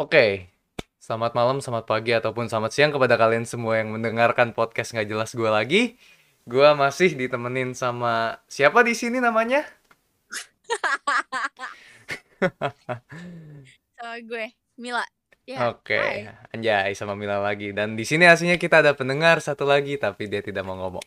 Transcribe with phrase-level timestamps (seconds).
[0.00, 0.48] Oke,
[0.96, 5.36] selamat malam, selamat pagi, ataupun selamat siang kepada kalian semua yang mendengarkan podcast nggak jelas
[5.36, 6.00] gue lagi.
[6.48, 9.60] Gue masih ditemenin sama siapa di sini namanya?
[14.00, 15.04] Sama gue, Mila.
[15.44, 16.32] Ya, Oke, hai.
[16.56, 17.76] anjay sama Mila lagi.
[17.76, 21.04] Dan di sini aslinya kita ada pendengar satu lagi, tapi dia tidak mau ngomong.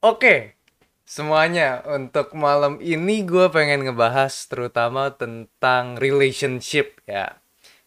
[0.00, 0.56] Oke,
[1.04, 7.36] semuanya untuk malam ini gue pengen ngebahas terutama tentang relationship ya.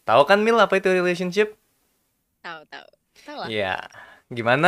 [0.08, 1.48] Tahu kan Mil apa itu relationship?
[2.44, 2.88] Tahu, tahu.
[3.26, 3.54] Tahu lah.
[3.54, 3.66] Iya.
[4.38, 4.68] Gimana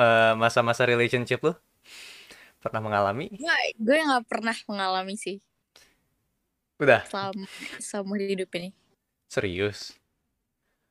[0.00, 1.52] eh, masa-masa relationship lu?
[2.62, 3.30] Pernah mengalami?
[3.40, 5.36] Gue, gue nggak pernah mengalami sih
[6.80, 7.46] Udah, selama
[7.88, 8.68] seumur hidup ini.
[9.28, 9.98] serius.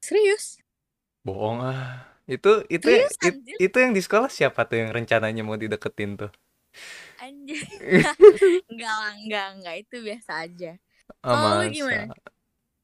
[0.01, 0.59] Serius?
[1.27, 1.81] Bohong ah.
[2.33, 3.59] Itu itu Serius, it- anjir?
[3.65, 6.31] itu yang di sekolah siapa tuh yang rencananya mau dideketin tuh?
[7.23, 7.63] Anjir.
[8.69, 9.75] enggak enggak, enggak.
[9.81, 10.71] Itu biasa aja.
[11.59, 11.73] Lu masa?
[11.75, 12.13] gimana?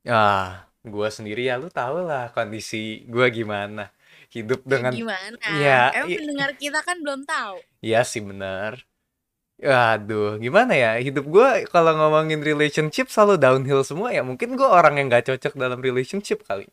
[0.08, 3.90] Ah, gua sendiri ya lu tau lah kondisi gua gimana.
[4.30, 5.38] Hidup Ya, dengan gimana?
[5.58, 7.58] ya, Emang pendengar kita kan belum tahu.
[7.82, 8.86] Iya sih benar.
[9.60, 10.96] Aduh, gimana ya?
[11.04, 14.24] Hidup gue kalau ngomongin relationship selalu downhill semua ya.
[14.24, 16.70] Mungkin gue orang yang gak cocok dalam relationship kali.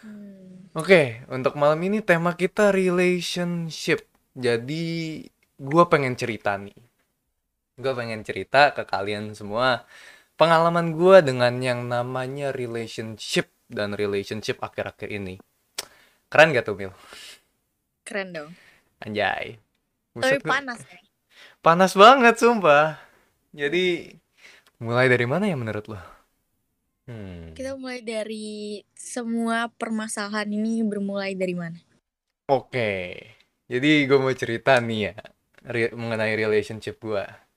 [0.00, 0.70] Hmm.
[0.72, 4.06] Oke, untuk malam ini tema kita relationship.
[4.32, 5.26] Jadi,
[5.60, 6.72] gue pengen cerita nih.
[7.76, 9.84] Gue pengen cerita ke kalian semua
[10.40, 15.36] pengalaman gue dengan yang namanya relationship dan relationship akhir-akhir ini.
[16.32, 16.92] Keren gak tuh, Mil?
[18.08, 18.50] Keren dong.
[19.04, 19.60] Anjay.
[20.16, 21.04] Tapi Buset, panas nih.
[21.60, 22.96] Panas banget, sumpah.
[23.52, 24.16] Jadi,
[24.80, 26.00] mulai dari mana ya menurut lo?
[27.04, 27.52] Hmm.
[27.52, 31.76] Kita mulai dari semua permasalahan ini bermulai dari mana?
[32.48, 33.12] Oke.
[33.68, 35.14] Jadi, gue mau cerita nih ya,
[35.68, 37.49] re- mengenai relationship gue.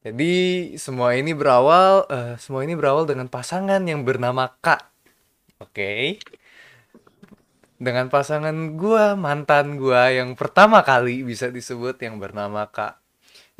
[0.00, 0.32] Jadi,
[0.80, 4.88] semua ini berawal, eh, semua ini berawal dengan pasangan yang bernama Kak.
[5.60, 6.16] Oke.
[7.76, 12.96] Dengan pasangan gue, mantan gue yang pertama kali bisa disebut yang bernama Kak.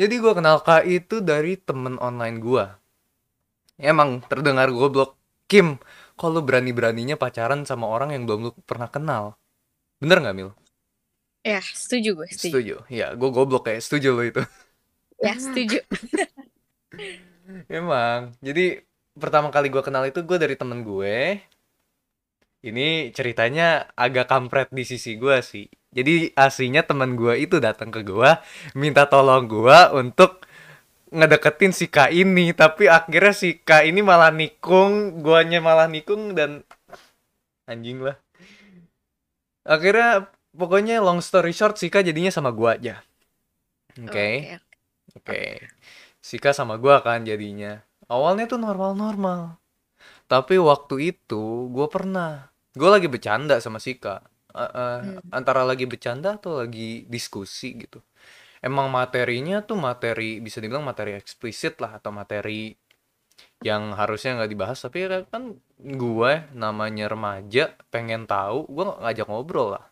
[0.00, 2.65] Jadi gue kenal Kak itu dari temen online gue.
[3.76, 5.20] Emang terdengar goblok.
[5.44, 5.76] Kim,
[6.15, 9.34] kok lu berani-beraninya pacaran sama orang yang belum lu pernah kenal?
[9.98, 10.50] Bener nggak, Mil?
[11.42, 12.48] Ya, setuju gue, setuju.
[12.48, 12.76] Setuju.
[12.86, 14.41] Ya, gue goblok kayak setuju lo itu.
[15.20, 15.84] Ya, setuju.
[17.69, 18.32] Emang.
[18.41, 18.81] Jadi
[19.16, 21.41] pertama kali gue kenal itu gue dari temen gue.
[22.60, 25.64] Ini ceritanya agak kampret di sisi gue sih.
[25.91, 28.30] Jadi aslinya temen gue itu datang ke gue,
[28.76, 30.44] minta tolong gue untuk
[31.10, 32.53] ngedeketin si Kak ini.
[32.53, 36.62] Tapi akhirnya si Kak ini malah nikung, guanya malah nikung dan
[37.64, 38.16] anjing lah.
[39.64, 42.94] Akhirnya pokoknya long story short si Kak jadinya sama gue aja.
[43.98, 44.09] Oke.
[44.09, 44.69] Oke.
[45.30, 45.70] Oke.
[46.20, 47.80] Sika sama gua kan jadinya.
[48.10, 49.56] Awalnya tuh normal-normal.
[50.26, 52.50] Tapi waktu itu gua pernah.
[52.74, 54.20] Gua lagi bercanda sama Sika.
[54.50, 55.22] Eh, eh, Hmm.
[55.30, 58.02] antara lagi bercanda atau lagi diskusi gitu.
[58.60, 62.74] Emang materinya tuh materi bisa dibilang materi eksplisit lah atau materi
[63.64, 69.84] yang harusnya nggak dibahas tapi kan gue namanya remaja pengen tahu gue ngajak ngobrol lah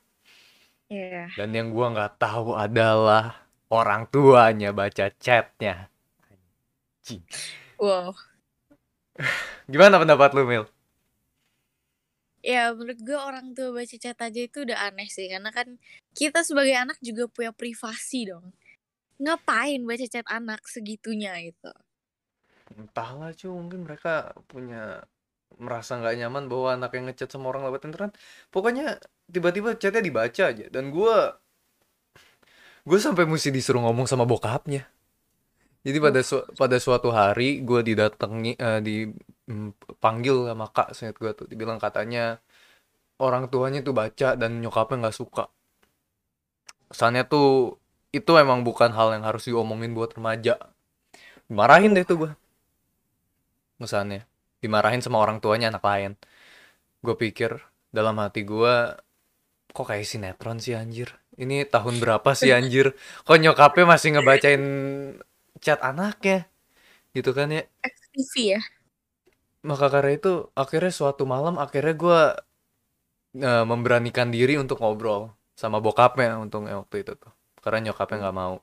[0.89, 1.29] Iya.
[1.37, 5.89] dan yang gua nggak tahu adalah orang tuanya baca chatnya
[7.09, 7.25] Anjing.
[7.81, 8.13] Wow.
[9.73, 10.65] Gimana pendapat lu, Mil?
[12.45, 15.75] Ya menurut gue orang tua baca chat aja itu udah aneh sih Karena kan
[16.15, 18.55] kita sebagai anak juga punya privasi dong
[19.19, 21.73] Ngapain baca chat anak segitunya gitu
[22.77, 25.01] Entahlah, cu, mungkin mereka punya
[25.57, 28.13] merasa nggak nyaman bahwa anak yang ngechat sama orang lewat internet.
[28.53, 29.01] Pokoknya
[29.33, 30.67] tiba-tiba chatnya dibaca aja.
[30.69, 31.41] Dan gua
[32.89, 34.83] gue sampai mesti disuruh ngomong sama bokapnya.
[35.87, 41.47] Jadi pada su- pada suatu hari gue didatangi eh, dipanggil sama kak seingat gue tuh
[41.51, 42.25] dibilang katanya
[43.27, 45.45] orang tuanya tuh baca dan nyokapnya nggak suka.
[46.91, 47.77] Kesannya tuh
[48.19, 50.55] itu emang bukan hal yang harus diomongin buat remaja.
[51.49, 52.33] Dimarahin deh tuh gue.
[53.81, 54.23] Kesannya.
[54.63, 56.13] Dimarahin sama orang tuanya anak lain.
[57.05, 57.51] Gue pikir
[57.95, 58.75] dalam hati gue
[59.77, 61.15] kok kayak sinetron sih anjir.
[61.39, 62.87] Ini tahun berapa sih anjir?
[63.27, 64.63] Kok nyokapnya masih ngebacain
[65.63, 66.51] chat anaknya?
[67.17, 67.63] Gitu kan ya.
[67.85, 68.61] XTV ya
[69.69, 70.33] Maka karena itu
[70.63, 72.21] akhirnya suatu malam akhirnya gue
[73.49, 75.23] eh, memberanikan diri untuk ngobrol
[75.61, 77.33] sama bokapnya untungnya waktu itu tuh.
[77.63, 78.55] Karena nyokapnya nggak mau.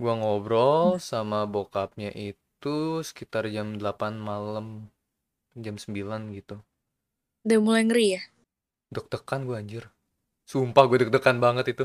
[0.00, 2.76] Gua ngobrol sama bokapnya itu
[3.08, 4.66] sekitar jam 8 malam,
[5.64, 6.56] jam 9 gitu.
[7.46, 8.20] Udah mulai ngeri ya
[8.96, 9.84] Deg-degan gue anjir.
[10.46, 11.84] Sumpah gue deg-degan banget itu.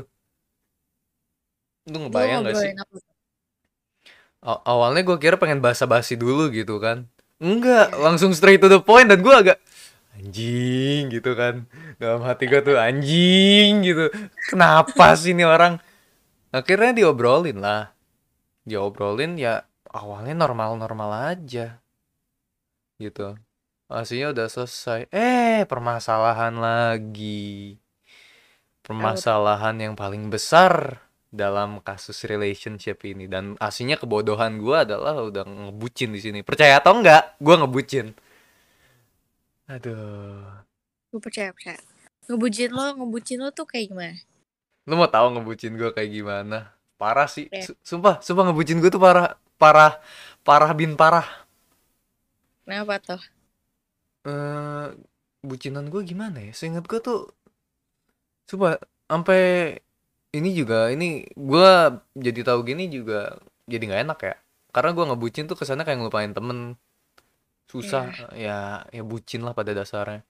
[1.90, 2.70] Lu ngebayang gak sih?
[2.78, 2.96] apa
[4.42, 7.06] awalnya gue kira pengen basa-basi dulu gitu kan.
[7.42, 9.58] enggak langsung straight to the point dan gue agak
[10.14, 11.66] anjing gitu kan.
[11.98, 14.14] Dalam hati gue tuh anjing gitu.
[14.46, 15.82] Kenapa sih ini orang?
[16.54, 17.90] Akhirnya diobrolin lah.
[18.62, 21.82] Diobrolin ya awalnya normal-normal aja.
[23.02, 23.34] Gitu.
[23.90, 25.10] Aslinya udah selesai.
[25.10, 27.81] Eh permasalahan lagi
[28.82, 31.00] permasalahan yang paling besar
[31.32, 33.24] dalam kasus relationship ini.
[33.30, 36.38] Dan aslinya kebodohan gue adalah udah ngebucin di sini.
[36.44, 38.06] Percaya atau enggak gue ngebucin.
[39.70, 40.44] Aduh.
[41.08, 41.80] Gue percaya percaya.
[42.28, 44.16] Ngebucin lo ngebucin lo tuh kayak gimana?
[44.84, 46.76] Lu mau tahu ngebucin gue kayak gimana?
[47.00, 47.48] Parah sih.
[47.48, 47.64] Ya.
[47.64, 49.98] Su- sumpah sumpah ngebucin gue tuh parah parah
[50.44, 51.26] parah bin parah.
[52.62, 53.22] Kenapa tuh?
[54.28, 54.86] Eh
[55.42, 56.52] bucinan gue gimana ya?
[56.54, 57.32] Seingat gue tuh
[58.48, 58.78] coba
[59.10, 59.42] sampai
[60.32, 61.68] ini juga ini gue
[62.16, 63.36] jadi tahu gini juga
[63.68, 64.34] jadi nggak enak ya.
[64.72, 66.80] Karena gue ngebucin tuh ke sana kayak ngelupain temen
[67.70, 70.24] susah ya ya bucin lah pada dasarnya.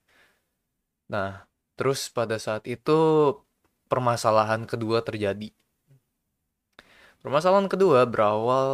[1.12, 1.46] Nah
[1.78, 2.98] terus pada saat itu
[3.90, 5.50] permasalahan kedua terjadi.
[7.22, 8.70] Permasalahan kedua berawal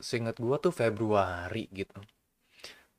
[0.00, 2.00] seingat gue tuh Februari gitu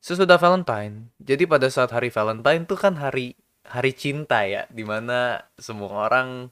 [0.01, 1.13] sesudah Valentine.
[1.21, 6.49] Jadi pada saat hari Valentine tuh kan hari hari cinta ya, di mana semua orang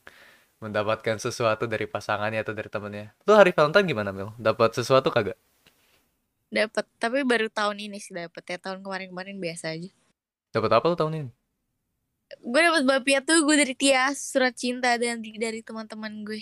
[0.64, 3.06] mendapatkan sesuatu dari pasangannya atau dari temennya.
[3.28, 4.32] Lu hari Valentine gimana Mel?
[4.40, 5.38] Dapat sesuatu kagak?
[6.58, 9.90] dapat tapi baru tahun ini sih dapat ya tahun kemarin-kemarin biasa aja
[10.54, 11.30] Dapat apa lu tahun ini?
[12.52, 16.42] gue dapat bapia tuh gue dari Tias surat cinta dan dari teman-teman gue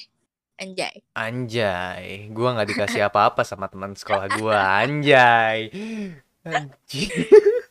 [0.63, 4.57] anjay Anjay, gua nggak dikasih apa-apa sama teman sekolah gua.
[4.85, 5.59] Anjay.
[6.45, 7.11] Anjing.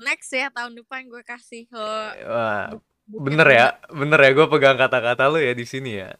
[0.00, 2.74] next ya tahun depan gue kasih oh, Wah,
[3.06, 4.30] bener ya, bener ya.
[4.32, 6.10] Gue pegang kata-kata lu ya di sini ya.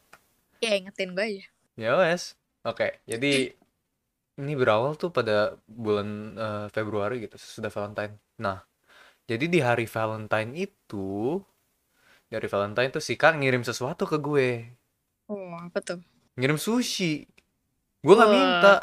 [0.60, 1.46] ya ingetin gue aja
[1.80, 2.36] Ya wes.
[2.60, 3.56] Oke, jadi
[4.36, 8.20] ini berawal tuh pada bulan eh, Februari gitu, sudah Valentine.
[8.36, 8.60] Nah,
[9.24, 11.40] jadi di hari Valentine itu,
[12.28, 14.48] dari Valentine tuh si Kak ngirim sesuatu ke gue.
[15.30, 16.00] oh apa tuh
[16.36, 17.24] Ngirim sushi.
[18.04, 18.36] Gue nggak Wah.
[18.36, 18.74] minta.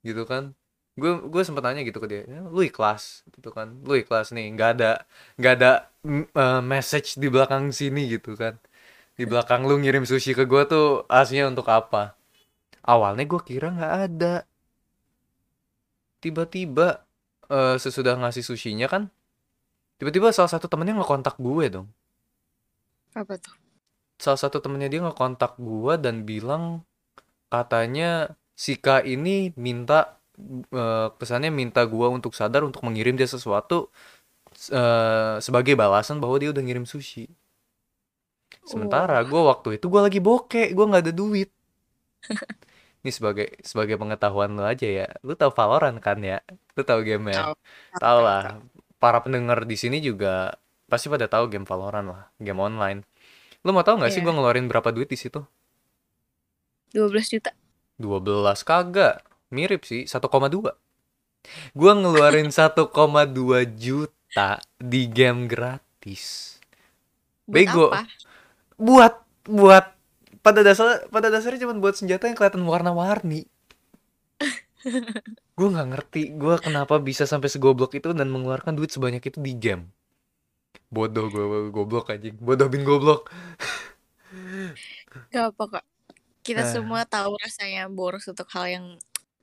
[0.00, 0.52] Gitu kan.
[1.00, 3.68] Gue gue sempet nanya gitu ke dia, "Ya, lu ikhlas gitu kan.
[3.86, 4.90] Lu ikhlas nih, nggak ada
[5.38, 5.70] nggak ada
[6.42, 8.54] eh, message di belakang sini gitu kan.
[9.18, 12.14] Di belakang lu ngirim sushi ke gue tuh aslinya untuk apa?
[12.86, 14.34] Awalnya gue kira nggak ada.
[16.22, 17.04] Tiba-tiba
[17.52, 19.02] eh, sesudah ngasih sushinya kan,
[19.98, 21.88] tiba-tiba salah satu temennya ngekontak gue dong.
[23.14, 23.54] apa tuh
[24.24, 26.64] Salah satu temennya dia ngekontak gue dan bilang
[27.52, 28.10] katanya
[28.62, 29.36] si K ini
[29.66, 30.00] minta
[30.38, 33.88] eh, kesannya minta gue untuk sadar untuk mengirim dia sesuatu
[34.72, 37.26] eh, sebagai balasan bahwa dia udah ngirim sushi.
[38.64, 39.28] Sementara Wah.
[39.30, 41.48] gue waktu itu gue lagi bokeh, gue nggak ada duit.
[43.04, 45.06] Ini sebagai sebagai pengetahuan lo aja ya.
[45.26, 46.40] Lu tahu Valorant kan ya?
[46.76, 47.52] Lu tahu game ya?
[47.52, 47.54] Tahu.
[48.00, 48.42] Tahu lah.
[48.96, 50.56] Para pendengar di sini juga
[50.88, 53.04] pasti pada tahu game Valorant lah, game online.
[53.64, 54.26] Lu mau tahu nggak sih Iya.
[54.28, 55.40] gue ngeluarin berapa duit di situ?
[56.94, 57.50] 12 juta
[57.98, 59.22] 12 kagak.
[59.56, 60.72] Mirip sih, 1,2.
[61.78, 64.50] Gua ngeluarin 1,2 juta
[64.92, 66.56] di game gratis.
[67.48, 67.86] buat Bego.
[67.88, 68.00] apa
[68.78, 69.14] Buat
[69.46, 69.86] buat
[70.44, 73.46] pada dasar pada dasarnya cuma buat senjata yang kelihatan warna-warni.
[75.58, 79.52] gue nggak ngerti gue kenapa bisa sampai segoblok itu dan mengeluarkan duit sebanyak itu di
[79.64, 79.84] game.
[80.94, 81.44] Bodoh gue
[81.76, 82.36] goblok anjing.
[82.46, 83.20] Bodoh bin goblok.
[85.32, 85.84] Gak apa kok
[86.46, 86.68] kita Eh.
[86.74, 88.86] semua tahu rasanya boros untuk hal yang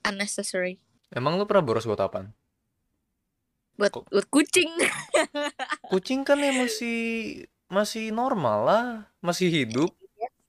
[0.03, 0.77] unnecessary
[1.09, 2.31] Emang lu pernah boros buat apaan?
[3.73, 4.71] buat Kok- buat kucing
[5.91, 6.99] Kucing kan ya masih
[7.65, 8.85] masih normal lah,
[9.19, 9.91] masih hidup.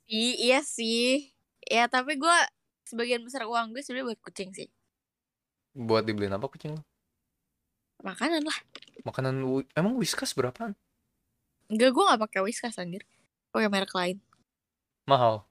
[0.05, 1.31] I- iya sih
[1.63, 2.37] ya tapi gue
[2.85, 4.69] sebagian besar uang gue sebenarnya buat kucing sih
[5.73, 6.83] Buat dibeliin apa kucing lu?
[7.99, 8.59] makanan lah
[9.03, 9.41] Makanan
[9.73, 10.75] emang Whiskas berapaan?
[11.67, 13.07] enggak gue gak pakai whiskas anjir
[13.49, 14.19] pakai merek lain
[15.03, 15.43] Mahal.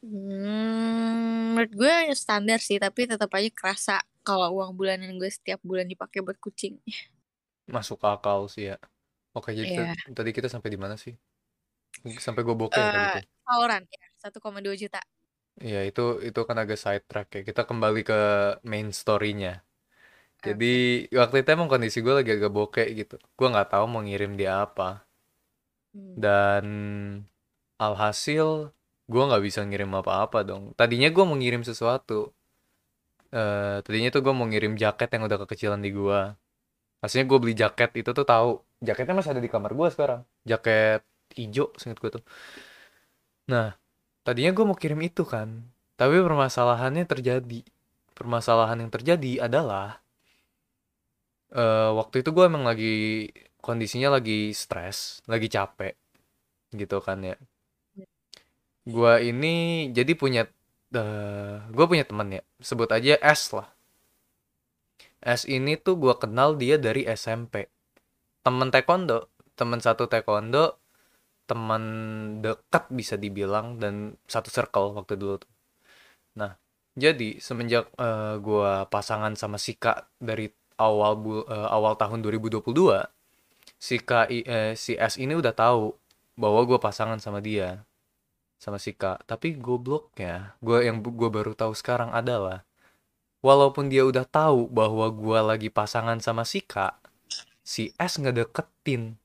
[0.00, 5.84] Hmm, menurut gue standar sih, tapi tetap aja kerasa kalau uang bulanan gue setiap bulan
[5.92, 6.80] dipakai buat kucing.
[7.74, 8.74] Masuk akal sih ya.
[9.36, 11.14] Oke, jadi ta- tadi kita sampai di mana sih?
[12.24, 13.22] Sampai gue bokeh ya tadi Eh, tuh.
[13.46, 15.00] Valorant ya, 1,2 juta.
[15.66, 17.40] Iya, itu itu kan agak sidetrack ya.
[17.48, 18.14] Kita kembali ke
[18.70, 19.50] main story-nya.
[20.46, 20.66] Jadi
[21.20, 23.14] waktu itu emang kondisi gue lagi agak bokeh gitu.
[23.38, 24.84] Gue nggak tahu mau ngirim dia apa.
[25.94, 26.24] Hmm.
[26.24, 26.66] Dan
[27.78, 28.70] alhasil
[29.10, 30.62] gue nggak bisa ngirim apa-apa dong.
[30.78, 32.30] Tadinya gue mau ngirim sesuatu.
[33.34, 36.20] Eh, tadinya tuh gue mau ngirim jaket yang udah kekecilan di gue.
[37.02, 38.50] Aslinya gue beli jaket itu tuh tahu.
[38.86, 40.20] Jaketnya masih ada di kamar gue sekarang.
[40.46, 41.02] Jaket
[41.34, 42.24] hijau, seinget gue tuh.
[43.50, 43.74] Nah,
[44.22, 45.66] tadinya gue mau kirim itu kan.
[45.98, 47.60] Tapi permasalahannya terjadi.
[48.14, 49.98] Permasalahan yang terjadi adalah
[51.54, 53.26] eh, waktu itu gue emang lagi
[53.58, 55.94] kondisinya lagi stres, lagi capek
[56.74, 57.36] gitu kan ya.
[58.84, 59.54] Gue ini
[59.96, 60.42] jadi punya
[60.96, 63.68] eh gue punya temen ya, sebut aja S lah.
[65.20, 67.68] S ini tuh gue kenal dia dari SMP.
[68.44, 70.80] Temen taekwondo, temen satu taekwondo,
[71.50, 71.82] teman
[72.44, 75.52] dekat bisa dibilang dan satu circle waktu dulu tuh.
[76.40, 76.52] Nah,
[76.96, 80.48] jadi semenjak eh, gue pasangan sama si Kak dari
[80.80, 82.98] awal bu- eh, awal tahun 2022,
[83.80, 83.96] si
[84.36, 85.94] i- eh, si S ini udah tahu
[86.38, 87.84] bahwa gue pasangan sama dia,
[88.60, 89.24] sama si Kak.
[89.24, 92.62] Tapi gobloknya, gue yang gue baru tahu sekarang adalah
[93.40, 96.94] walaupun dia udah tahu bahwa gue lagi pasangan sama si Kak,
[97.64, 99.16] si S ngedeketin.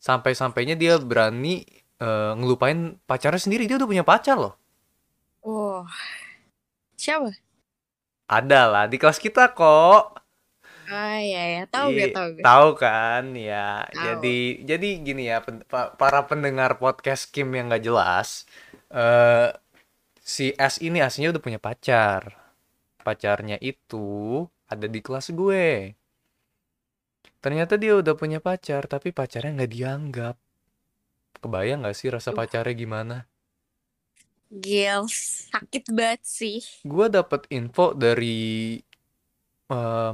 [0.00, 1.62] Sampai-sampainya dia berani
[2.00, 3.68] eh, ngelupain pacarnya sendiri.
[3.68, 4.54] Dia udah punya pacar loh.
[5.44, 5.84] Wah.
[6.96, 7.30] Siapa?
[8.30, 10.16] Ada lah di kelas kita kok.
[10.90, 12.42] Ah ya ya, tahu Iya, gak tahu gue.
[12.42, 13.86] tahu kan ya.
[13.86, 14.02] Tahu.
[14.06, 18.28] Jadi jadi gini ya pen- pa- para pendengar podcast Kim yang nggak jelas.
[18.90, 19.50] Eh
[20.24, 22.22] si S ini aslinya udah punya pacar.
[23.06, 24.06] Pacarnya itu
[24.72, 25.94] ada di kelas gue.
[27.44, 30.36] Ternyata dia udah punya pacar, tapi pacarnya nggak dianggap.
[31.40, 33.16] Kebayang nggak sih rasa pacarnya gimana?
[34.50, 36.58] Gils, sakit banget sih.
[36.84, 38.76] Gue dapet info dari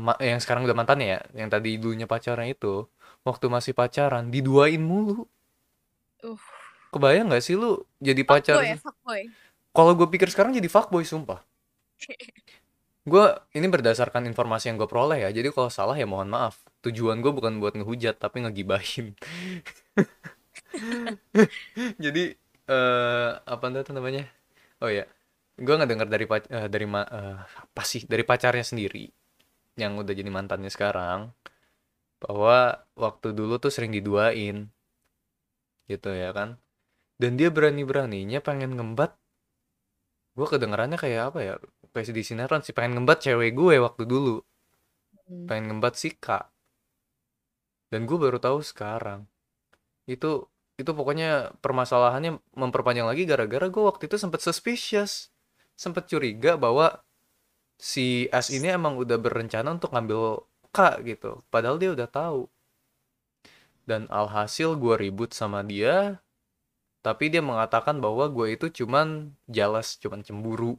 [0.07, 2.75] ma- yang sekarang udah mantannya ya, yang tadi dulunya pacarnya itu,
[3.27, 5.25] waktu masih pacaran diduain mulu.
[6.25, 6.39] Uh.
[6.97, 8.57] Kebayang nggak sih lu jadi pacar?
[8.57, 9.21] Fuckboy ya, fuckboy.
[9.77, 11.45] Kalau gue pikir sekarang jadi fuckboy sumpah.
[13.07, 13.23] Gue
[13.55, 16.59] ini berdasarkan informasi yang gue peroleh ya, jadi kalau salah ya mohon maaf.
[16.83, 19.15] Tujuan gue bukan buat ngehujat tapi ngegibahin.
[22.05, 22.23] jadi
[22.67, 24.27] eh apa itu namanya?
[24.83, 25.05] Oh ya,
[25.59, 29.07] gue ngedengar dari eh, dari ma- eh, apa sih dari pacarnya sendiri
[29.81, 31.33] yang udah jadi mantannya sekarang
[32.23, 34.69] bahwa waktu dulu tuh sering diduain
[35.91, 36.49] gitu ya kan
[37.17, 39.17] dan dia berani-beraninya pengen ngembat.
[40.37, 41.55] Gue kedengarannya kayak apa ya
[41.93, 44.45] kayak di sinetron sih pengen ngembat cewek gue waktu dulu.
[45.27, 45.43] Hmm.
[45.51, 46.55] pengen ngembat si kak
[47.91, 49.27] dan gue baru tahu sekarang.
[50.07, 55.33] Itu itu pokoknya permasalahannya memperpanjang lagi gara-gara gue waktu itu sempat suspicious.
[55.77, 57.01] Sempat curiga bahwa
[57.77, 60.45] si S ini emang udah berencana untuk ngambil
[60.75, 61.41] kak gitu.
[61.49, 62.43] Padahal dia udah tahu.
[63.87, 66.19] Dan alhasil gue ribut sama dia
[67.07, 70.75] tapi dia mengatakan bahwa gue itu cuman jealous cuman cemburu.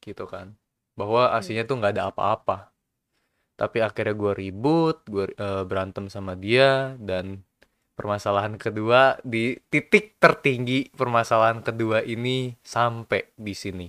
[0.00, 0.56] Gitu kan.
[0.96, 2.72] Bahwa aslinya tuh nggak ada apa-apa.
[3.60, 7.44] Tapi akhirnya gue ribut gue eh, berantem sama dia dan
[7.92, 13.86] permasalahan kedua di titik tertinggi permasalahan kedua ini sampai di sini.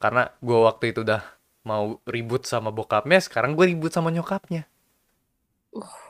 [0.00, 1.20] Karena gue waktu itu udah
[1.68, 4.64] mau ribut sama bokapnya sekarang gue ribut sama nyokapnya.
[5.74, 6.04] Uh.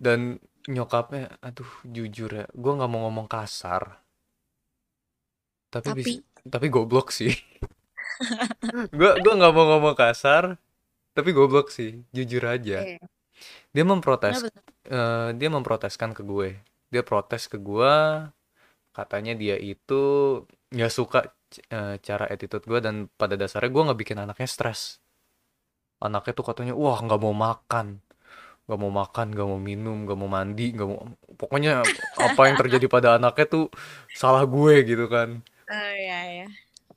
[0.00, 3.82] dan nyokapnya aduh jujur ya gue nggak mau ngomong kasar.
[5.70, 7.32] Tapi Tapi bis- tapi goblok sih.
[8.98, 10.44] Gue gua nggak mau ngomong kasar
[11.16, 12.88] tapi goblok sih jujur aja.
[13.74, 14.46] Dia memprotes
[14.90, 16.50] eh, dia memproteskan ke gue.
[16.92, 17.94] Dia protes ke gue
[18.96, 20.02] katanya dia itu
[20.74, 21.18] nggak suka
[21.70, 24.80] eh, cara attitude gue dan pada dasarnya gue nggak bikin anaknya stres.
[26.06, 27.86] Anaknya tuh katanya wah nggak mau makan
[28.70, 31.82] nggak mau makan nggak mau minum nggak mau mandi nggak mau pokoknya
[32.22, 33.66] apa yang terjadi pada anaknya tuh
[34.14, 35.42] salah gue gitu kan.
[35.66, 36.46] Oh ya ya.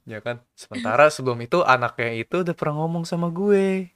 [0.06, 0.38] ya kan?
[0.54, 3.90] Sementara sebelum itu anaknya itu udah pernah ngomong sama gue.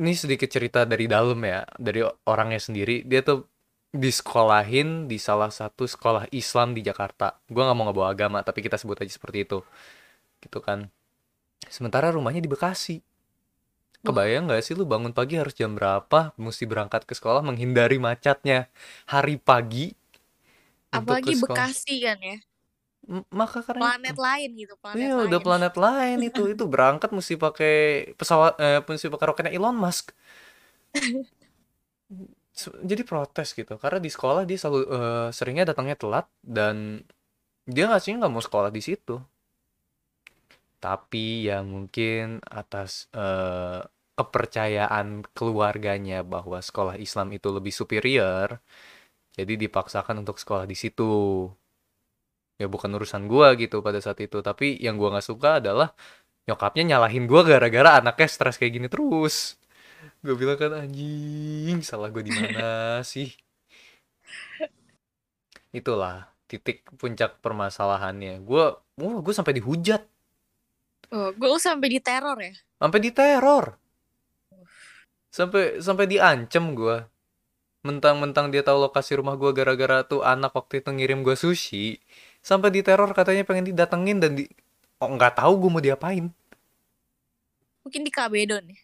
[0.00, 3.04] Ini sedikit cerita dari dalam ya dari orangnya sendiri.
[3.04, 3.44] Dia tuh
[3.92, 7.36] disekolahin di salah satu sekolah Islam di Jakarta.
[7.52, 9.60] Gue nggak mau ngebawa agama tapi kita sebut aja seperti itu.
[10.40, 10.88] Gitu kan.
[11.68, 13.04] Sementara rumahnya di Bekasi
[14.06, 18.58] kebayang nggak sih lu bangun pagi harus jam berapa mesti berangkat ke sekolah menghindari macetnya
[19.12, 19.84] hari pagi
[20.98, 22.36] Apalagi Bekasi kan ya.
[23.08, 25.44] M- maka karena Planet lain gitu, planet Iya udah lain.
[25.44, 27.72] planet lain itu itu berangkat mesti pakai
[28.18, 30.06] pesawat eh, mesti pakai roketnya Elon Musk.
[32.90, 37.04] Jadi protes gitu karena di sekolah dia selalu eh, seringnya datangnya telat dan
[37.68, 39.16] dia nggak sih nggak mau sekolah di situ.
[40.84, 43.80] Tapi ya mungkin atas eh,
[44.18, 48.60] kepercayaan keluarganya bahwa sekolah Islam itu lebih superior
[49.36, 51.12] jadi dipaksakan untuk sekolah di situ.
[52.56, 55.92] Ya bukan urusan gua gitu pada saat itu tapi yang gua nggak suka adalah
[56.48, 59.60] nyokapnya nyalahin gua gara-gara anaknya stres kayak gini terus.
[60.24, 63.30] Gue bilang kan anjing salah gue di mana sih?
[65.74, 68.40] Itulah titik puncak permasalahannya.
[68.42, 68.64] Gue
[68.98, 70.02] wah gue sampai dihujat.
[71.14, 72.54] Oh, gue sampai diteror ya.
[72.80, 73.64] Sampai diteror.
[75.36, 77.12] Sampai sampai diancem gua.
[77.84, 82.00] Mentang-mentang dia tahu lokasi rumah gua gara-gara tuh anak waktu itu ngirim gua sushi.
[82.40, 84.48] Sampai diteror katanya pengen didatengin dan di
[84.96, 86.32] oh nggak tahu gua mau diapain.
[87.84, 88.80] Mungkin di Kabedon ya.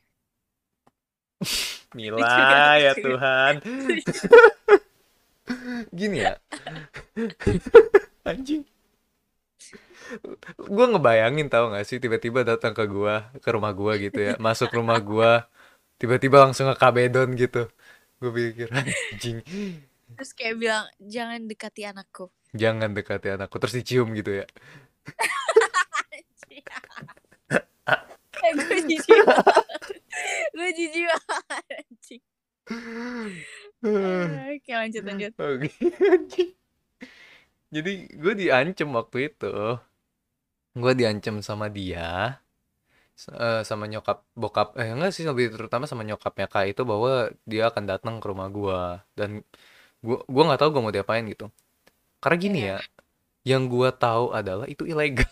[1.97, 3.55] Mila ya Tuhan.
[5.99, 6.37] Gini ya.
[8.29, 8.69] Anjing.
[10.61, 14.37] Gue ngebayangin tahu gak sih tiba-tiba datang ke gua, ke rumah gua gitu ya.
[14.37, 15.49] Masuk rumah gua,
[16.03, 17.71] tiba-tiba langsung ke kabedon gitu.
[18.19, 19.47] Gue pikir anjing.
[20.19, 22.27] Terus kayak bilang jangan dekati anakku.
[22.51, 24.47] Jangan dekati anakku terus dicium gitu ya.
[28.53, 29.23] gue jijik
[30.53, 32.23] gue jijik anjing
[34.53, 35.71] Oke lanjut lanjut Oke,
[36.03, 36.51] anjing.
[37.73, 39.81] Jadi gue diancem waktu itu.
[40.77, 42.42] Gue diancem sama dia.
[43.31, 47.63] Eh, sama nyokap bokap eh enggak sih lebih terutama sama nyokapnya kak itu bahwa dia
[47.71, 48.81] akan datang ke rumah gua
[49.19, 49.45] dan
[50.05, 51.47] gua gua nggak tahu gua mau diapain gitu.
[52.23, 52.79] Karena gini Iya.
[52.79, 52.79] ya
[53.57, 55.31] yang gua tahu adalah itu ilegal.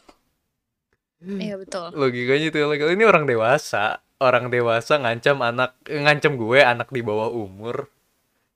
[1.20, 1.92] Iya betul.
[1.92, 2.88] Logikanya itu ilegal.
[2.97, 7.88] Ini orang dewasa orang dewasa ngancam anak ngancam gue anak di bawah umur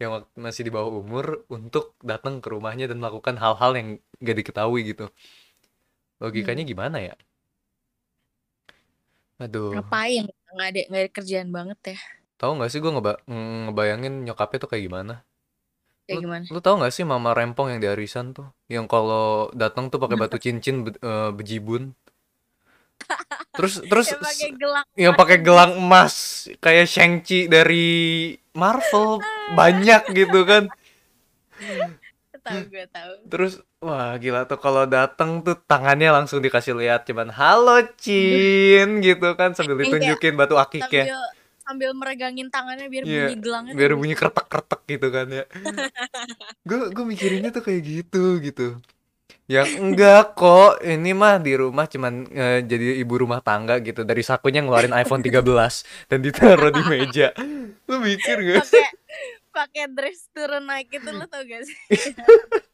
[0.02, 3.88] yang masih di bawah umur untuk datang ke rumahnya dan melakukan hal-hal yang
[4.20, 5.08] gak diketahui gitu.
[6.22, 7.14] Logikanya gimana ya
[9.40, 9.74] aduh.
[9.78, 10.24] Ngapain?
[10.54, 11.98] Nggak ada nggak ada kerjaan banget ya.
[12.38, 15.14] Tahu nggak sih gue ngeba ngebayangin nyokapnya tuh kayak gimana?
[16.04, 16.44] Kayak lu, gimana?
[16.52, 18.46] lu tahu nggak sih mama rempong yang di arisan tuh?
[18.68, 21.96] Yang kalau datang tuh pakai batu cincin be- eh, bejibun.
[23.54, 26.14] Terus terus Yang pakai gelang yang pakai gelang emas
[26.58, 27.86] kayak Shang-Chi dari
[28.50, 29.22] Marvel.
[29.58, 30.66] Banyak gitu kan.
[32.44, 33.12] Tahu gue tahu.
[33.30, 39.36] Terus wah gila tuh kalau datang tuh tangannya langsung dikasih lihat cuman halo Cin gitu
[39.36, 41.04] kan sambil ditunjukin batu akiknya.
[41.04, 41.20] sambil
[41.60, 44.00] sambil meregangin tangannya biar Iya, bunyi gelangnya biar bunyi.
[44.00, 45.44] bunyi kretek-kretek gitu kan ya.
[46.68, 48.66] Gue gue mikirinnya tuh kayak gitu gitu.
[49.44, 54.00] Yang enggak kok ini mah di rumah cuman eh, jadi ibu rumah tangga gitu.
[54.00, 55.40] Dari sakunya ngeluarin iPhone 13
[56.08, 57.32] dan ditaruh di meja.
[57.88, 58.80] Lu mikir gak sih?
[58.80, 58.88] pakai
[59.52, 61.76] pakai dress turun naik itu lo tau gak sih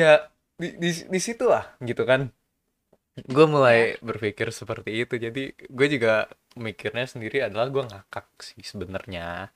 [0.00, 0.12] ya
[0.60, 2.20] di di, di situ lah gitu kan.
[3.16, 5.14] Gue mulai berpikir seperti itu.
[5.16, 9.48] Jadi gue juga mikirnya sendiri adalah gue ngakak sih sebenarnya.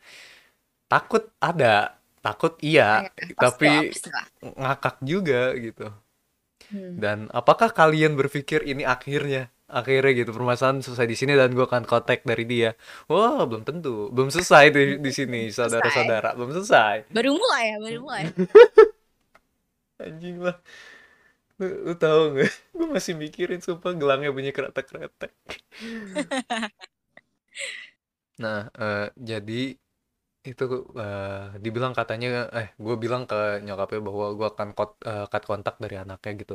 [0.90, 3.94] Takut ada takut iya lah, tapi
[4.42, 5.88] ngakak juga gitu.
[6.70, 7.02] Hmm.
[7.02, 11.86] dan apakah kalian berpikir ini akhirnya akhirnya gitu permasalahan selesai di sini dan gue akan
[11.86, 12.70] kontak dari dia.
[13.06, 14.10] Wah belum tentu.
[14.10, 16.34] Belum selesai di di sini saudara-saudara.
[16.36, 17.08] Belum selesai.
[17.14, 18.24] Baru mulai ya baru mulai.
[20.04, 20.56] Anjing lah.
[21.60, 22.52] Lu, lu tahu nggak?
[22.76, 25.32] Gue masih mikirin sumpah gelangnya bunyi kretek-kretek.
[28.40, 29.76] Nah eh, jadi
[30.40, 30.64] itu
[30.96, 35.76] eh, dibilang katanya eh gue bilang ke nyokapnya bahwa gue akan kot, eh, cut kontak
[35.82, 36.54] dari anaknya gitu.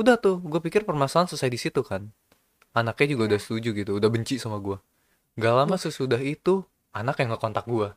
[0.00, 2.02] Udah tuh gue pikir permasalahan selesai di situ kan
[2.76, 4.78] anaknya juga udah setuju gitu udah benci sama gue
[5.38, 6.62] gak lama sesudah itu
[6.94, 7.88] anak yang ngekontak gue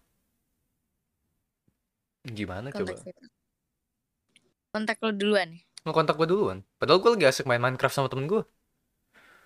[2.30, 2.94] gimana coba?
[2.94, 3.26] kontak siapa?
[4.74, 5.50] kontak lo duluan
[5.84, 6.64] ngekontak gue duluan?
[6.80, 8.48] Padahal gue lagi asik main Minecraft sama temen gue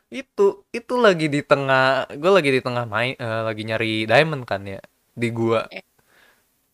[0.07, 4.63] itu itu lagi di tengah gue lagi di tengah main eh, lagi nyari diamond kan
[4.63, 4.79] ya
[5.17, 5.65] di gua.
[5.73, 5.81] Eh.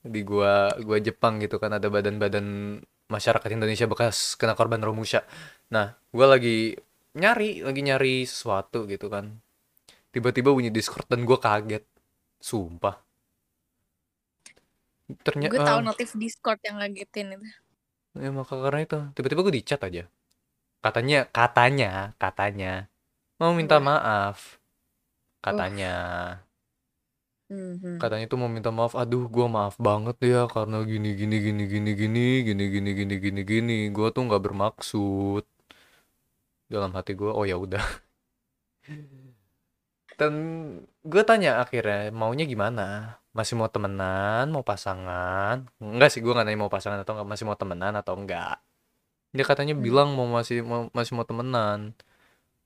[0.03, 2.75] di gua gua Jepang gitu kan ada badan-badan
[3.07, 5.23] masyarakat Indonesia bekas kena korban Romusha.
[5.71, 6.57] Nah gue lagi
[7.21, 9.25] nyari lagi nyari sesuatu gitu kan
[10.13, 11.83] tiba-tiba bunyi Discord dan gue kaget
[12.49, 12.95] sumpah
[15.25, 17.47] ternyata gue tahu notif discord yang ngagetin itu
[18.13, 20.03] Ya maka karena itu tiba-tiba gue dicat aja.
[20.85, 22.73] Katanya, katanya, katanya
[23.41, 23.85] mau minta Wah.
[23.89, 24.39] maaf.
[25.43, 25.93] Katanya,
[27.51, 27.99] Mhm.
[28.01, 28.93] katanya tuh mau minta maaf.
[29.01, 33.41] Aduh, gua maaf banget ya karena gini gini gini gini gini gini gini gini gini
[33.51, 33.77] gini.
[33.95, 35.43] Gua tuh nggak bermaksud.
[36.71, 37.83] Dalam hati gua, oh ya udah.
[40.19, 40.33] Dan
[41.03, 43.17] gue tanya akhirnya maunya gimana?
[43.33, 45.65] Masih mau temenan, mau pasangan?
[45.81, 48.61] Enggak sih, gue nggak nanya mau pasangan atau enggak, masih mau temenan atau enggak.
[49.35, 49.83] Dia katanya Hmm.
[49.85, 51.93] bilang mau masih mau masih mau temenan.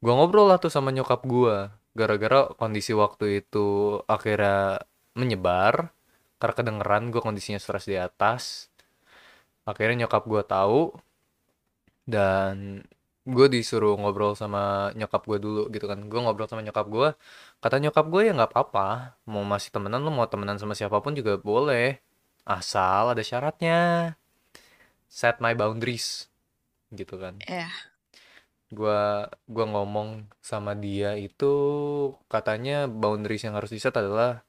[0.03, 1.73] Gua ngobrol lah tuh sama nyokap gua.
[1.97, 4.83] Gara-gara kondisi waktu itu akhirnya
[5.17, 5.91] menyebar
[6.41, 8.69] karena kedengeran gua kondisinya stres di atas.
[9.69, 10.95] Akhirnya nyokap gua tahu
[12.07, 12.83] dan
[13.27, 15.99] gue disuruh ngobrol sama nyokap gue dulu gitu kan.
[16.07, 17.09] Gue ngobrol sama nyokap gue
[17.59, 21.11] kata nyokap gue ya nggak apa-apa mau masih temenan lo mau temenan sama siapa pun
[21.11, 21.99] juga boleh
[22.47, 24.15] asal ada syaratnya.
[25.11, 26.31] Set my boundaries
[26.95, 27.35] gitu kan.
[28.67, 31.53] Gua gua ngomong sama dia itu
[32.27, 34.43] katanya boundaries yang harus di-set adalah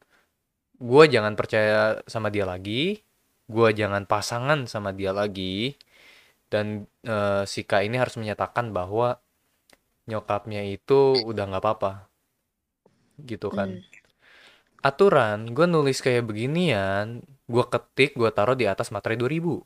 [0.78, 3.02] gua jangan percaya sama dia lagi,
[3.46, 5.78] gua jangan pasangan sama dia lagi,
[6.52, 9.20] dan eh, si Kak ini harus menyatakan bahwa
[10.08, 11.92] nyokapnya itu udah nggak apa-apa,
[13.22, 13.76] gitu kan.
[13.76, 13.84] Hmm.
[14.78, 19.60] Aturan, gue nulis kayak beginian, gue ketik, gue taruh di atas materai 2000.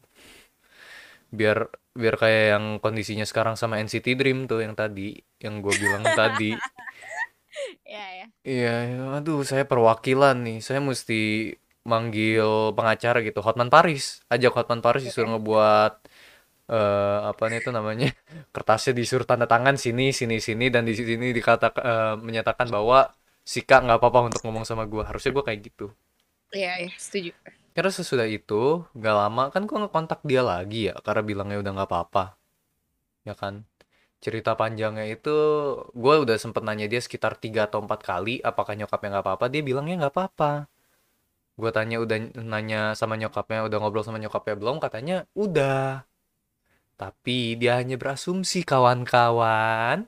[1.33, 6.05] Biar biar kayak yang kondisinya sekarang sama NCT Dream tuh yang tadi, yang gue bilang
[6.16, 6.53] tadi.
[7.85, 8.27] Ya ya.
[8.49, 8.77] Iya,
[9.21, 10.59] aduh saya perwakilan nih.
[10.64, 11.53] Saya mesti
[11.85, 14.25] manggil pengacara gitu, Hotman Paris.
[14.33, 16.01] Ajak Hotman Paris disuruh ngebuat
[16.73, 18.07] eh apa nih itu namanya?
[18.55, 22.99] Kertasnya disuruh tanda tangan sini, sini, sini dan di sini dikata eh, menyatakan bahwa
[23.53, 25.03] Sika nggak apa-apa untuk ngomong sama gue.
[25.09, 25.87] Harusnya gue kayak gitu.
[26.53, 27.31] Iya ya, setuju.
[27.75, 31.89] Karena sesudah itu, gak lama kan gue ngekontak dia lagi ya, karena bilangnya udah nggak
[31.89, 32.25] apa-apa.
[33.29, 33.55] Ya kan?
[34.25, 35.37] Cerita panjangnya itu,
[36.03, 39.63] gue udah sempet nanya dia sekitar 3 atau 4 kali, apakah nyokapnya nggak apa-apa, dia
[39.69, 40.53] bilangnya nggak apa-apa.
[41.61, 42.19] Gue tanya udah
[42.53, 46.05] nanya sama nyokapnya, udah ngobrol sama nyokapnya belum, katanya udah.
[47.03, 49.99] Tapi dia hanya berasumsi kawan-kawan.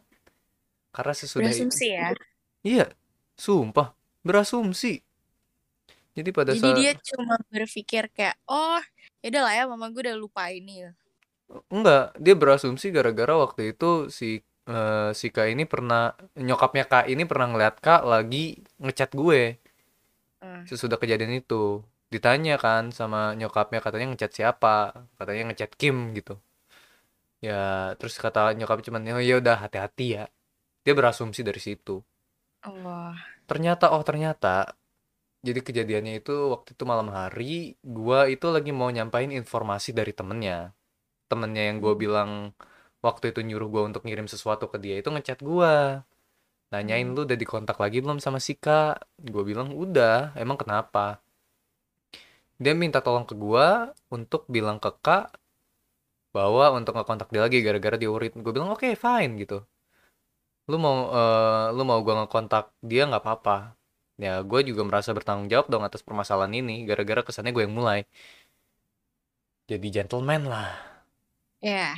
[0.94, 2.09] Karena sesudah itu, Berasumsi ya.
[2.66, 2.85] iya,
[3.44, 3.88] sumpah,
[4.26, 4.88] berasumsi.
[6.14, 8.80] Jadi pada Jadi saat dia cuma berpikir kayak, oh
[9.22, 10.72] ya udah lah ya, mama gue udah lupa ini.
[11.74, 14.26] Enggak, dia berasumsi gara-gara waktu itu si
[14.70, 16.00] eh, si Kak ini pernah
[16.46, 18.37] nyokapnya Kak ini pernah ngeliat Kak lagi
[18.83, 19.40] ngechat gue
[20.42, 20.66] Hmm.
[20.70, 21.62] sesudah kejadian itu.
[22.12, 24.68] Ditanya kan sama nyokapnya katanya ngechat siapa?
[25.18, 26.33] Katanya ngechat Kim gitu.
[27.46, 27.62] Ya,
[27.98, 30.24] terus kata nyokap cuman oh ya udah hati-hati ya.
[30.85, 31.94] Dia berasumsi dari situ.
[32.64, 33.16] Allah.
[33.44, 34.72] Ternyata oh ternyata
[35.46, 40.72] jadi kejadiannya itu waktu itu malam hari gua itu lagi mau nyampain informasi dari temennya.
[41.30, 42.04] Temennya yang gue Hmm.
[42.04, 42.30] bilang
[43.07, 45.72] waktu itu nyuruh gue untuk ngirim sesuatu ke dia itu ngechat gue
[46.72, 47.14] nanyain Hmm.
[47.14, 48.94] lu udah dikontak lagi belum sama si kak
[49.33, 51.07] gue bilang udah emang kenapa
[52.62, 53.68] dia minta tolong ke gue
[54.14, 55.35] untuk bilang ke kak
[56.36, 59.58] bahwa untuk ngekontak dia lagi gara-gara dia worried gue bilang oke fine gitu
[60.70, 63.56] lu mau eh, lu mau gue ngekontak dia nggak apa-apa
[64.24, 67.98] ya gue juga merasa bertanggung jawab dong atas permasalahan ini gara-gara kesannya gue yang mulai
[69.68, 70.94] jadi gentleman lah
[71.64, 71.96] Ya.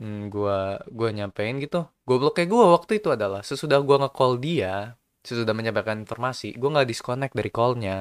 [0.00, 1.84] Hmm, gua gua nyampein gitu.
[2.08, 4.96] Gobloknya gua waktu itu adalah sesudah gua nge-call dia,
[5.28, 7.96] sesudah menyampaikan informasi, gua nggak disconnect dari call-nya.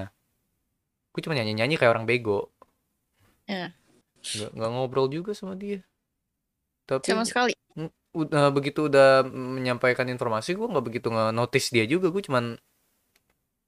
[1.11, 2.51] Gue cuma nyanyi-nyanyi kayak orang bego.
[3.47, 3.71] Ya.
[4.33, 5.79] Nggak, nggak ngobrol juga sama dia.
[7.05, 7.53] Sama Tapi sekali.
[7.77, 12.07] mm, udah begitu udah menyampaikan informasi, gua nggak begitu nge-notice dia juga.
[12.13, 12.55] Gue cuman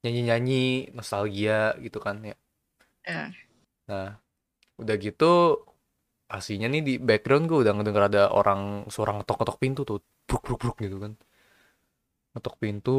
[0.04, 0.64] nyanyi-nyanyi,
[0.98, 2.36] nostalgia gitu kan ya.
[3.08, 3.32] Ya.
[3.90, 4.10] Nah,
[4.82, 5.26] udah gitu
[6.38, 8.62] aslinya nih di background gue udah ngedenger ada orang
[8.94, 11.12] suara ngetok-ngetok pintu tuh bruk bruk bruk gitu kan
[12.36, 12.92] ngetok pintu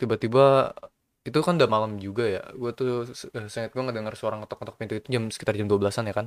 [0.00, 0.42] tiba-tiba
[1.28, 2.88] itu kan udah malam juga ya gue tuh
[3.54, 6.26] sangat gue ngedenger suara ngetok-ngetok pintu itu jam sekitar jam 12-an ya kan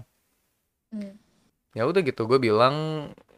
[0.94, 1.18] Hmm.
[1.74, 2.76] ya udah gitu gue bilang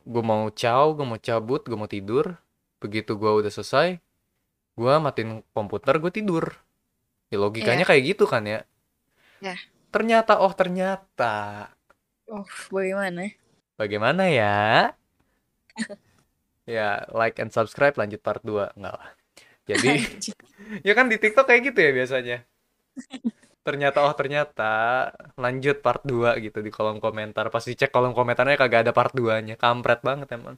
[0.03, 2.35] gue mau ciao gue mau cabut gue mau tidur
[2.83, 3.97] begitu gue udah selesai
[4.75, 6.45] gue matiin komputer gue tidur
[7.31, 8.61] ya logikanya kayak gitu kan ya
[9.43, 9.55] Ya.
[9.91, 11.67] ternyata oh ternyata
[12.25, 12.41] Oh,
[12.73, 13.29] bagaimana?
[13.77, 14.89] Bagaimana ya?
[16.65, 18.73] ya, like and subscribe lanjut part 2.
[18.73, 19.09] Enggak lah.
[19.69, 20.01] Jadi,
[20.87, 22.37] ya kan di TikTok kayak gitu ya biasanya.
[23.65, 24.63] Ternyata oh ternyata
[25.43, 27.45] lanjut part 2 gitu di kolom komentar.
[27.53, 29.55] Pas dicek kolom komentarnya kagak ada part 2-nya.
[29.63, 30.55] Kampret banget emang.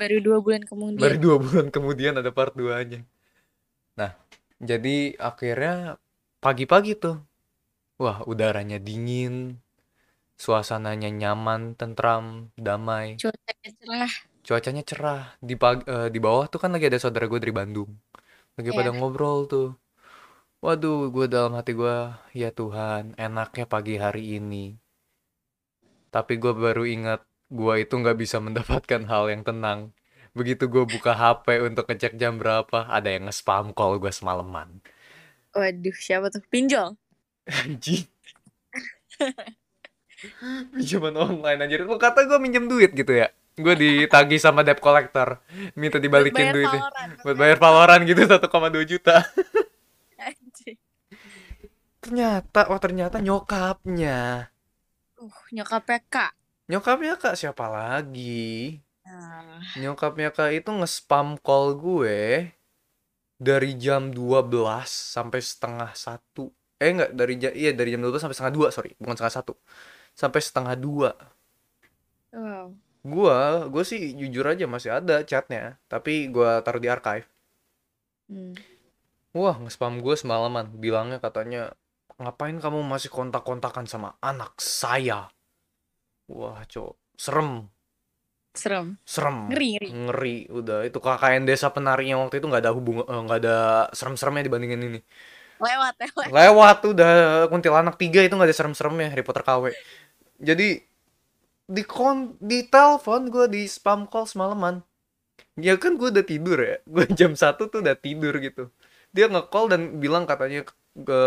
[0.00, 1.00] Baru dua bulan kemudian.
[1.02, 3.00] Baru dua bulan kemudian ada part 2-nya.
[4.00, 4.12] Nah,
[4.70, 5.98] jadi akhirnya
[6.44, 7.16] pagi-pagi tuh.
[8.02, 9.34] Wah, udaranya dingin.
[10.44, 12.24] Suasananya nyaman, tentram,
[12.66, 13.08] damai.
[13.18, 14.12] Cuacanya cerah.
[14.46, 17.90] cuacanya cerah di pag eh, di bawah tuh kan lagi ada saudara gue dari Bandung
[18.56, 18.76] lagi Iya.
[18.78, 19.66] pada ngobrol tuh
[20.62, 24.78] waduh gue dalam hati gue ya Tuhan enaknya pagi hari ini.
[26.14, 29.90] Tapi gue baru ingat gue itu nggak bisa mendapatkan hal yang tenang.
[30.32, 34.80] Begitu gue buka HP untuk ngecek jam berapa ada yang nge-spam call gue semalaman.
[35.52, 36.40] Waduh, siapa tuh?
[36.48, 36.96] Pinjol.
[37.44, 38.06] anjing.
[40.72, 41.84] Pinjaman online anjir.
[41.84, 43.28] Lu kata gue minjem duit gitu ya?
[43.52, 45.42] Gue ditagih sama debt collector.
[45.76, 46.80] Minta dibalikin Buat duitnya.
[47.20, 49.26] buat bayar Valorant gitu 1,2 juta.
[52.02, 54.50] Ternyata oh ternyata nyokapnya
[55.22, 56.32] Uh, nyokapnya kak.
[56.70, 62.18] nyokapnya kak siapa lagi Nah, nyokapnya kak itu nge-spam call gue
[63.48, 66.44] dari jam 12 sampai setengah satu
[66.82, 69.54] eh enggak dari jam iya dari jam 12 sampai setengah dua sorry bukan setengah satu
[70.16, 71.10] sampai setengah dua
[72.32, 72.72] wow.
[73.12, 73.38] Gua,
[73.72, 77.26] gua sih jujur aja masih ada chatnya, tapi gua taruh di archive.
[78.28, 78.54] Hmm.
[79.38, 80.66] Wah, nge-spam gue semalaman.
[80.82, 81.62] Bilangnya katanya,
[82.22, 85.20] ngapain kamu masih kontak-kontakan sama anak saya?
[86.38, 86.92] Wah, cok,
[87.24, 87.50] serem,
[88.54, 88.98] Serem.
[89.12, 89.90] serem, Ngeri, ngeri.
[89.90, 90.36] ngeri.
[90.58, 93.56] Udah, itu KKN desa penarinya waktu itu nggak ada hubungan, eh, nggak ada
[93.98, 94.98] serem-seremnya dibandingin ini.
[95.62, 96.28] Lewat, lewat.
[96.34, 97.12] Lewat udah
[97.50, 99.64] kuntilanak tiga itu nggak ada serem-seremnya Harry Potter KW.
[100.42, 100.68] Jadi
[101.76, 104.82] di kon di telepon gue di spam call semalaman.
[105.56, 106.76] Ya kan gue udah tidur ya.
[106.88, 108.68] Gue jam satu tuh udah tidur gitu.
[109.16, 110.60] Dia nge-call dan bilang katanya
[111.08, 111.20] ke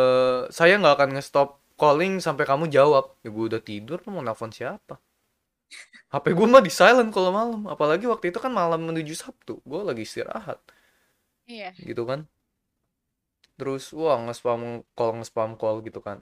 [0.57, 1.49] saya nggak akan nge-stop
[1.81, 3.05] calling sampai kamu jawab.
[3.23, 4.95] Ya gue udah tidur, lu mau nelfon siapa?
[6.13, 7.61] HP gue mah di silent kalau malam.
[7.73, 9.53] Apalagi waktu itu kan malam menuju Sabtu.
[9.69, 10.59] Gue lagi istirahat
[11.47, 11.75] Iya.
[11.87, 12.19] gitu kan
[13.59, 14.61] terus wah nge-spam
[14.97, 16.17] call nge-spam call gitu kan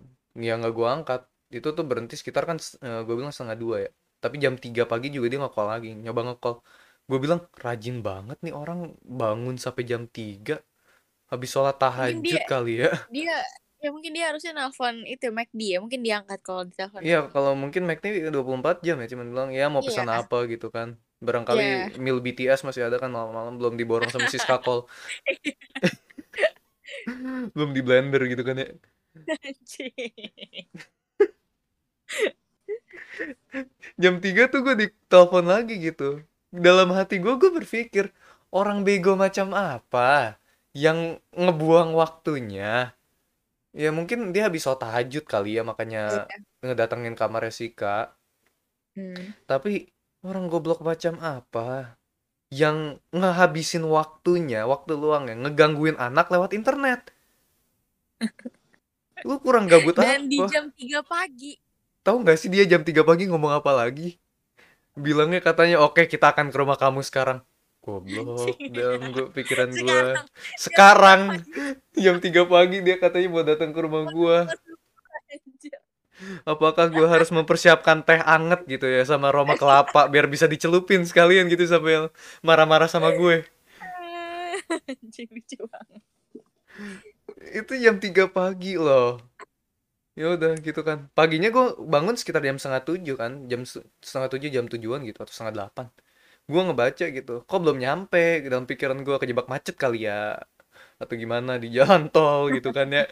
[0.45, 1.21] ya nggak gua angkat
[1.57, 2.57] itu tuh berhenti sekitar kan
[3.05, 3.89] gue bilang setengah dua ya
[4.23, 6.55] tapi jam 3 pagi juga dia nge-call lagi nyoba nge-call
[7.09, 8.79] gue bilang rajin banget nih orang
[9.21, 10.55] bangun sampai jam 3
[11.33, 12.91] habis sholat tahajud dia- kali ya.
[13.15, 13.35] Dia
[13.81, 17.03] ya mungkin dia harusnya nelfon itu McD ya, mungkin diangkat kalau ditelepon.
[17.03, 20.23] iya kalau mungkin nih 24 jam ya cuman bilang ya mau pesan Iya.
[20.23, 20.37] apa?
[20.47, 20.95] gitu kan.
[21.19, 24.87] Barangkali meal BTS masih ada kan malam-malam belum diborong sama si Skakol
[27.55, 28.67] belum di blender gitu kan ya.
[33.95, 36.21] Jam 3 tuh gue ditelepon lagi gitu.
[36.49, 38.09] Dalam hati gue gue berpikir
[38.47, 40.37] orang bego macam apa
[40.73, 42.93] yang ngebuang waktunya
[43.73, 46.29] ya mungkin dia habis sholat tahajud kali ya makanya
[46.65, 48.13] ngedatengin kamarnya Sika
[48.95, 49.33] Hmm.
[49.49, 49.87] tapi
[50.27, 51.95] orang goblok macam apa
[52.61, 52.77] yang
[53.13, 57.01] ngehabisin waktunya waktu luangnya ngegangguin anak lewat internet
[59.27, 61.53] lu kurang gabut Dan di apa jam 3 pagi.
[62.05, 64.07] Tahu nggak sih dia jam 3 pagi ngomong apa lagi?
[65.05, 67.39] Bilangnya katanya oke kita akan ke rumah kamu sekarang.
[67.83, 70.03] Goblok, dalam gue pikiran gue.
[70.55, 71.21] Sekarang.
[72.03, 74.37] Jam 3 pagi dia katanya mau datang ke rumah gue.
[76.47, 81.51] Apakah gue harus mempersiapkan teh anget gitu ya sama aroma kelapa biar bisa dicelupin sekalian
[81.51, 82.07] gitu sampai
[82.47, 83.43] marah-marah sama gue.
[85.31, 86.01] Lucu banget.
[87.59, 89.19] Itu jam 3 pagi loh.
[90.19, 91.09] Ya udah gitu kan.
[91.17, 95.19] Paginya gue bangun sekitar jam setengah tujuh kan, jam se- setengah tujuh jam tujuan gitu
[95.25, 95.85] atau setengah delapan.
[96.51, 98.43] Gue ngebaca gitu, kok belum nyampe?
[98.43, 100.39] Dalam pikiran gue kejebak macet kali ya
[101.01, 103.03] atau gimana di jalan tol gitu kan ya.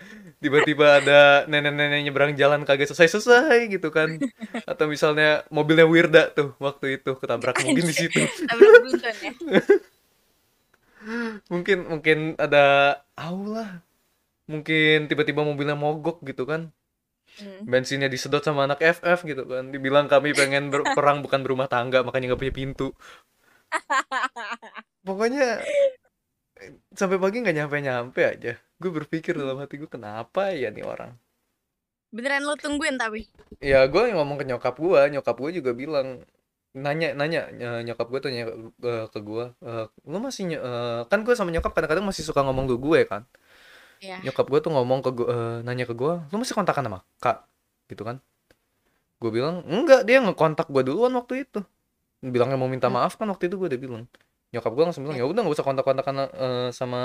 [0.44, 4.20] Tiba-tiba ada nenek-nenek nyebrang jalan kagak selesai-selesai gitu kan.
[4.68, 8.22] Atau misalnya mobilnya Wirda tuh waktu itu ketabrak mungkin di situ.
[8.48, 9.16] Tabrak beruntun
[9.52, 9.62] ya.
[11.52, 13.82] mungkin mungkin ada Allah
[14.46, 16.70] mungkin tiba-tiba mobilnya mogok gitu kan
[17.40, 17.64] Hmm.
[17.72, 19.72] bensinnya disedot sama anak FF gitu kan.
[19.74, 22.88] Dibilang kami pengen berperang bukan berumah tangga makanya nggak punya pintu.
[25.06, 25.62] Pokoknya
[26.64, 28.54] eh, sampai pagi nggak nyampe nyampe aja.
[28.82, 31.12] Gue berpikir dalam hati gue kenapa ya nih orang?
[32.16, 33.22] Beneran lo tungguin tapi.
[33.62, 35.02] ya gue yang ngomong ke nyokap gue.
[35.14, 36.08] Nyokap gue juga bilang
[36.76, 38.46] nanya nanya ny- nyokap gue tuh nanya
[38.84, 42.68] ke, ke gue "Eh, lu masih eh, kan gue sama nyokap kadang-kadang masih suka ngomong
[42.72, 43.24] ke gue kan
[44.02, 44.18] Ya.
[44.26, 45.30] nyokap gue tuh ngomong ke gue
[45.62, 47.46] nanya ke gue lu masih kontakan sama kak?
[47.86, 48.18] Gitu kan.
[49.22, 51.62] Gue bilang enggak dia ngekontak gue duluan waktu itu.
[52.26, 52.98] Bilangnya mau minta Hmm.
[52.98, 54.04] maaf kan waktu itu gue udah bilang.
[54.52, 57.02] Nyokap gue langsung bilang ya udah nggak usah kontak-kontakan eh, sama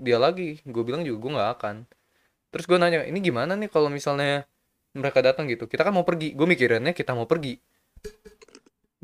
[0.00, 0.64] dia lagi.
[0.64, 1.76] Gue bilang juga gue nggak akan.
[2.52, 4.48] Terus gue nanya ini gimana nih kalau misalnya
[4.96, 5.68] mereka datang gitu?
[5.68, 6.32] Kita kan mau pergi.
[6.32, 7.60] Gue mikirinnya kita mau pergi.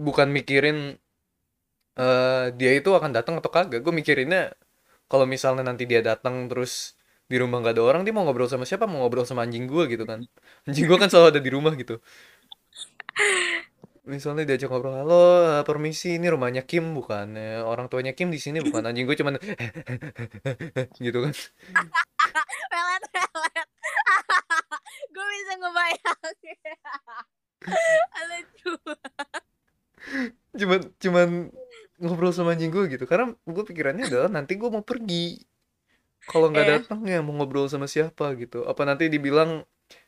[0.00, 0.96] Bukan mikirin
[1.92, 3.84] eh dia itu akan datang atau kagak.
[3.84, 4.56] Gue mikirinnya
[5.12, 6.96] kalau misalnya nanti dia datang terus
[7.32, 8.84] di rumah nggak ada orang dia mau ngobrol sama siapa?
[8.90, 10.20] Mau ngobrol sama anjing gue gitu kan.
[10.68, 11.94] Anjing gue kan selalu ada di rumah gitu.
[14.02, 17.38] Misalnya diajak ngobrol halo eh, permisi ini rumahnya Kim bukan?
[17.38, 18.82] Eh, orang tuanya Kim di sini bukan?
[18.82, 19.38] Anjing gue cuman
[21.06, 21.34] gitu kan.
[22.72, 23.68] Pelet, pelet.
[25.14, 26.58] Gue bisa ngebayangin.
[28.28, 28.72] Lucu.
[30.52, 31.28] cuman cuman
[32.02, 33.04] ngobrol sama anjing gue gitu.
[33.06, 35.38] Karena gue pikirannya adalah nanti gue mau pergi
[36.30, 36.72] kalau nggak Iya.
[36.78, 38.62] datang ya mau ngobrol sama siapa gitu.
[38.70, 39.50] Apa nanti dibilang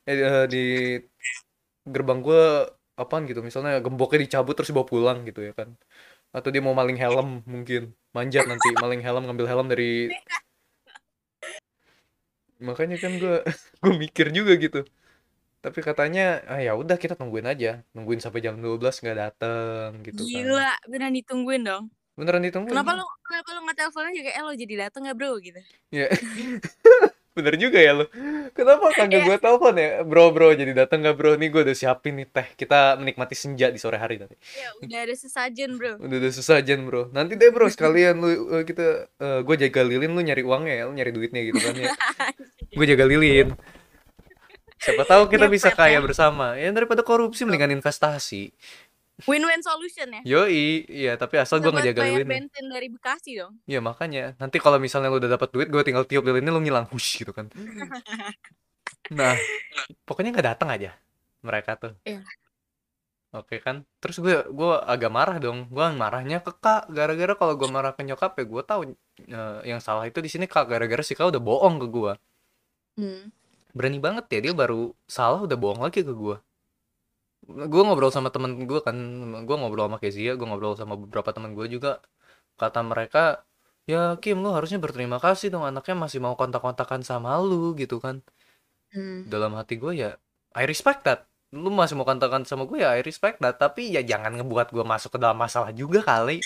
[0.09, 0.65] eh, eh, di
[1.85, 2.43] gerbang gue
[2.95, 5.69] apaan gitu misalnya gemboknya dicabut terus dibawa pulang gitu ya kan.
[6.37, 10.11] Atau dia mau maling helm mungkin manjat nanti maling helm ngambil helm dari
[12.63, 13.37] makanya kan gue
[13.83, 14.81] gue mikir juga gitu.
[15.65, 17.81] Tapi katanya ah ya udah kita tungguin aja.
[17.97, 20.29] Nungguin sampai jam 12 nggak dateng gitu kan.
[20.29, 21.85] Gila, beneran ditungguin dong.
[22.15, 25.17] Beneran ditungguin Kenapa lu kenapa lu nggak telepon aja kayak eh lo jadi dateng nggak
[25.19, 25.61] bro gitu?
[25.91, 26.07] ya
[27.35, 28.07] Bener juga ya lo.
[28.55, 29.27] Kenapa kagak Iya.
[29.27, 30.07] gue telepon ya?
[30.07, 31.35] Bro, bro, jadi datang nggak bro?
[31.35, 32.47] Nih gue udah siapin nih teh.
[32.55, 34.39] Kita menikmati senja di sore hari nanti.
[34.55, 35.99] Ya udah ada sesajen bro.
[35.99, 37.11] Udah udah sesajen bro.
[37.11, 40.83] Nanti deh bro sekalian lu eh, kita eh, gue jaga lilin lu nyari uangnya ya,
[40.87, 41.91] lu nyari duitnya gitu kan ya.
[42.79, 43.51] Gue jaga lilin.
[44.79, 46.01] Siapa tahu kita bisa Ngepet kaya ya.
[46.07, 46.55] bersama.
[46.55, 48.55] Ya daripada korupsi mendingan investasi.
[49.23, 50.21] Win-win solution ya.
[50.27, 52.27] Yoi, iya tapi asal gue ngejaga lilinnya.
[52.27, 53.63] bensin dari Bekasi dong.
[53.71, 56.91] Ya makanya nanti kalau misalnya lu udah dapat duit, gue tinggal tiup lilinnya lu ngilang
[56.91, 57.47] hush gitu kan.
[59.13, 59.37] Nah,
[60.09, 60.97] pokoknya nggak datang aja
[61.45, 61.93] mereka tuh.
[62.09, 62.25] Iya.
[63.35, 65.69] Oke kan, terus gue gue agak marah dong.
[65.69, 68.81] Gue marahnya ke kak, gara-gara kalau gue marah ke nyokap ya gue tahu
[69.29, 72.13] eh, yang salah itu di sini kak, gara-gara si kak udah bohong ke gue.
[72.97, 73.29] Hmm.
[73.75, 76.39] Berani banget ya dia baru salah udah bohong lagi ke gue.
[77.45, 78.97] Gue ngobrol sama temen gue kan,
[79.47, 82.01] gue ngobrol sama Kezia, gue ngobrol sama beberapa temen gue juga.
[82.61, 83.45] Kata mereka,
[83.91, 88.25] ya Kim lu harusnya berterima kasih dong anaknya masih mau kontak-kontakan sama lu gitu kan.
[88.95, 89.27] Hmm.
[89.27, 90.15] dalam hati gue ya
[90.55, 94.07] I respect that lu masih mau kontakan sama gue ya I respect that tapi ya
[94.07, 96.39] jangan ngebuat gue masuk ke dalam masalah juga kali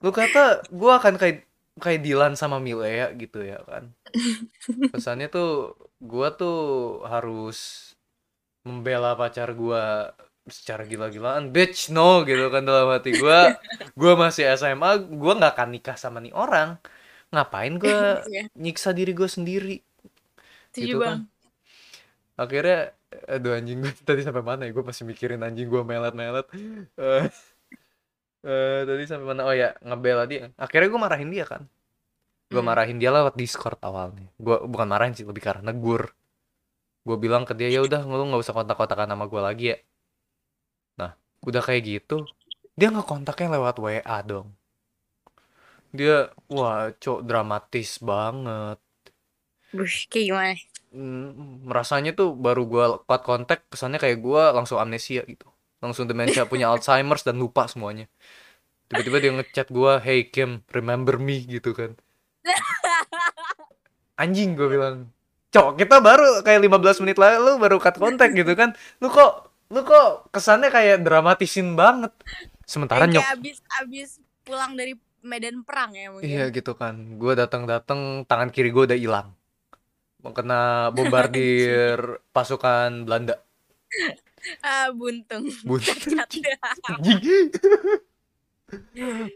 [0.00, 1.44] lu kata gue akan kayak
[1.84, 3.92] kayak Dilan sama Milea gitu ya kan
[4.96, 6.60] kesannya tuh gue tuh
[7.12, 7.92] harus
[8.68, 9.82] membela pacar gue
[10.56, 11.42] secara gila-gilaan.
[11.54, 13.38] Bitch no gitu kan dalam hati gue
[14.00, 14.90] gue masih SMA
[15.22, 16.68] gue nggak akan nikah sama nih orang.
[17.32, 17.94] Ngapain gue
[18.30, 18.42] Iya.
[18.62, 19.76] nyiksa diri gue sendiri?
[20.74, 21.18] Setuju gitu bang.
[21.18, 21.28] kan.
[22.42, 22.78] Akhirnya
[23.30, 24.70] aduh anjing gue tadi sampai mana ya?
[24.76, 26.46] Gue masih mikirin anjing gue melet-melet.
[27.00, 27.24] Eh,
[28.46, 29.40] eh, tadi sampai mana?
[29.48, 30.52] Oh ya ngebela dia.
[30.60, 31.62] Akhirnya gue marahin dia kan.
[32.52, 34.26] Gue marahin dia lewat discord awalnya.
[34.38, 36.02] Gue bukan marahin sih lebih karena negur
[37.04, 39.76] gue bilang ke dia ya udah lu nggak usah kontak-kontakan sama gue lagi ya.
[41.00, 41.10] Nah
[41.44, 42.24] udah kayak gitu
[42.74, 44.50] dia nggak kontaknya lewat WA dong.
[45.94, 48.82] Dia wah cok dramatis banget.
[49.70, 50.54] Bush, kayak gimana?
[51.70, 55.46] Merasanya tuh baru gua kuat kontak kesannya kayak gua langsung amnesia gitu.
[55.78, 58.10] Langsung demensia punya Alzheimer's dan lupa semuanya.
[58.90, 61.46] Tiba-tiba dia ngechat gua hey Kim remember me?
[61.46, 61.94] gitu kan.
[64.22, 64.96] Anjing gua bilang
[65.54, 69.86] cok kita baru kayak 15 menit lalu baru cut kontak gitu kan lu kok lu
[69.86, 72.10] kok kesannya kayak dramatisin banget
[72.66, 74.10] sementara nyok abis abis
[74.42, 76.26] pulang dari medan perang ya mungkin.
[76.26, 79.28] iya gitu kan gua datang-datang tangan kiri gua udah hilang
[80.24, 83.38] kena bombardir pasukan Belanda
[84.60, 85.48] Ah buntung.
[85.64, 85.96] Buntung.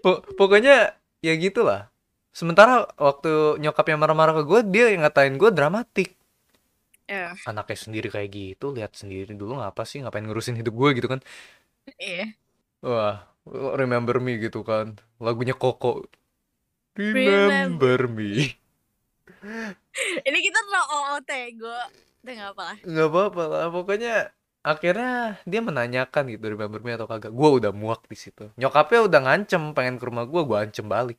[0.39, 1.89] Pokoknya ya gitulah.
[2.39, 6.15] Sementara waktu nyokapnya marah-marah ke gue, dia yang ngatain gue dramatik.
[7.11, 11.11] Ya, Anaknya sendiri kayak gitu, lihat sendiri dulu ngapa sih, ngapain ngurusin hidup gue gitu
[11.11, 11.19] kan.
[11.99, 12.31] iya.
[12.79, 13.27] Wah,
[13.75, 14.95] remember me gitu kan.
[15.19, 16.07] Lagunya Koko.
[16.95, 18.55] Remember me.
[20.31, 21.81] Ini kita terlalu OOT, gue.
[22.23, 22.77] Udah gak apa lah.
[22.87, 24.15] Nggak apa-apa lah, pokoknya
[24.63, 27.35] akhirnya dia menanyakan gitu remember me atau kagak.
[27.35, 28.47] Gue udah muak di situ.
[28.55, 31.19] Nyokapnya udah ngancem pengen ke rumah gue, gue ancem balik.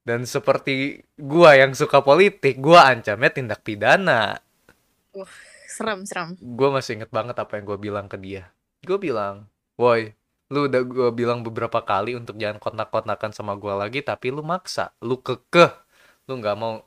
[0.00, 4.40] Dan seperti gua yang suka politik, gua ancamnya tindak pidana.
[5.68, 6.34] Serem, serem.
[6.40, 8.48] Gua masih inget banget apa yang gua bilang ke dia.
[8.80, 9.44] Gua bilang,
[9.76, 10.16] woi,
[10.48, 14.90] lu udah gua bilang beberapa kali untuk jangan kontak-kontakan sama gua lagi, tapi lu maksa,
[15.04, 15.70] lu kekeh,
[16.26, 16.80] lu nggak mau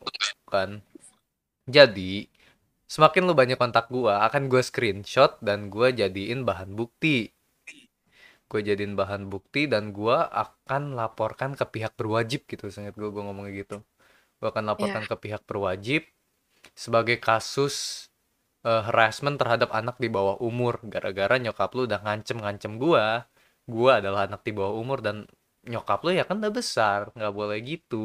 [0.50, 0.82] kan.
[1.70, 2.28] Jadi,
[2.90, 7.30] semakin lu banyak kontak gua, akan gua screenshot dan gua jadiin bahan bukti.
[8.54, 13.24] Gue jadiin bahan bukti dan gua akan laporkan ke pihak berwajib gitu, seingat gue, gue
[13.26, 13.78] ngomongnya gitu.
[14.40, 16.06] Gue akan laporkan ke pihak berwajib
[16.78, 18.08] sebagai kasus
[18.68, 20.74] eh, harassment terhadap anak di bawah umur.
[20.94, 23.26] Gara-gara nyokap lu udah ngancem-ngancem gua
[23.74, 25.26] gua adalah anak di bawah umur dan
[25.72, 27.98] nyokap lu ya kan udah besar nggak boleh gitu.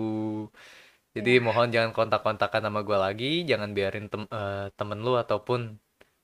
[1.16, 5.61] Jadi mohon jangan kontak-kontakan sama gua lagi jangan biarin tem eh, temen lu ataupun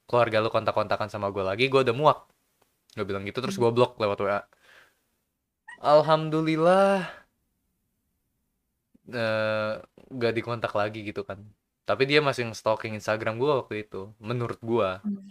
[0.08, 2.18] keluarga lu kontak-kontakan sama gua lagi gua udah muak
[2.96, 4.40] gue bilang gitu terus gua blok lewat WA
[5.85, 7.04] Alhamdulillah
[9.12, 9.72] eh
[10.14, 11.44] gak dikontak lagi gitu kan.
[11.85, 15.04] Tapi dia masih stalking Instagram gua waktu itu menurut gua.
[15.04, 15.28] Hmm.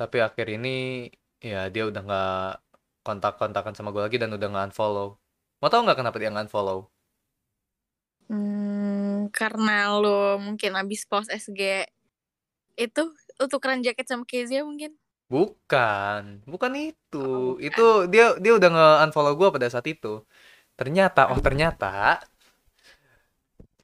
[0.00, 1.08] tapi akhir ini
[1.44, 2.50] ya dia udah nggak
[3.04, 5.20] kontak-kontakan sama gue lagi dan udah nggak unfollow
[5.60, 6.88] mau tau nggak kenapa dia nggak unfollow
[8.30, 11.82] Hmm, karena lo mungkin abis post SG
[12.78, 13.02] itu
[13.42, 14.94] untuk keren jaket sama Kezia mungkin.
[15.32, 16.22] Bukan
[16.52, 17.18] bukan itu.
[17.24, 17.68] Oh, bukan.
[17.68, 20.08] itu dia dia udah nge unfollow gue pada saat itu.
[20.78, 21.86] Ternyata oh ternyata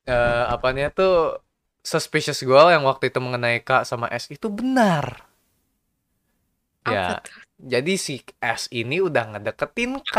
[0.07, 1.13] eh apanya tuh
[1.93, 5.07] suspicious gue yang waktu itu mengenai K sama S itu benar.
[6.93, 7.43] Ya Apa tuh?
[7.73, 10.17] jadi si S ini udah ngedeketin K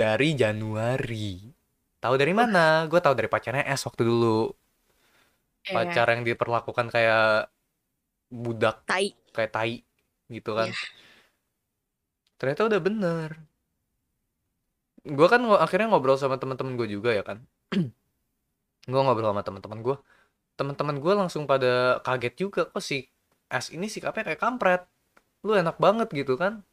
[0.00, 1.48] dari Januari.
[2.02, 2.84] Tahu dari mana?
[2.90, 4.52] Gue tahu dari pacarnya S waktu dulu.
[5.64, 7.50] Iya, pacar yang diperlakukan kayak
[8.30, 9.14] budak tai.
[9.34, 9.72] kayak tai
[10.30, 10.68] gitu kan.
[10.70, 10.78] Iya.
[12.38, 13.30] ternyata udah bener.
[15.04, 17.44] Gue kan akhirnya ngobrol sama teman-teman gue juga ya kan.
[18.90, 19.96] Gue ngobrol sama teman-teman gue
[20.54, 23.10] teman-teman gue langsung pada kaget juga kok si
[23.50, 24.82] S ini sikapnya kayak kampret?
[25.46, 26.64] Lu enak banget gitu kan.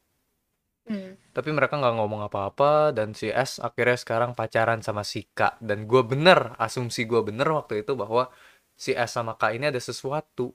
[0.82, 1.14] Hmm.
[1.30, 5.86] tapi mereka nggak ngomong apa-apa dan si S akhirnya sekarang pacaran sama si K dan
[5.86, 8.34] gue bener asumsi gue bener waktu itu bahwa
[8.74, 10.50] si S sama K ini ada sesuatu.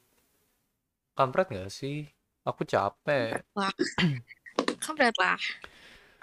[1.18, 2.17] Kampret nggak sih
[2.48, 3.74] aku capek Wah.
[4.80, 5.38] Kampret lah.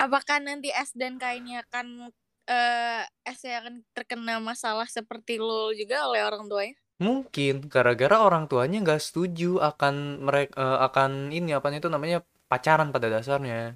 [0.01, 2.09] Apakah nanti S dan K ini akan
[2.49, 6.77] eh S akan terkena masalah seperti lo juga oleh orang tuanya?
[7.03, 13.11] mungkin gara-gara orang tuanya nggak setuju akan mereka akan ini apa itu namanya pacaran pada
[13.11, 13.75] dasarnya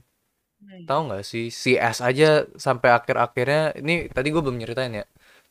[0.86, 5.04] tahu nggak sih si S aja sampai akhir-akhirnya ini tadi gue belum nyeritain ya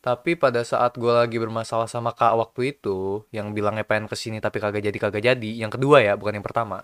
[0.05, 4.37] tapi pada saat gue lagi bermasalah sama kak waktu itu yang bilangnya pengen ke sini
[4.45, 6.77] tapi kagak jadi kagak jadi yang kedua ya bukan yang pertama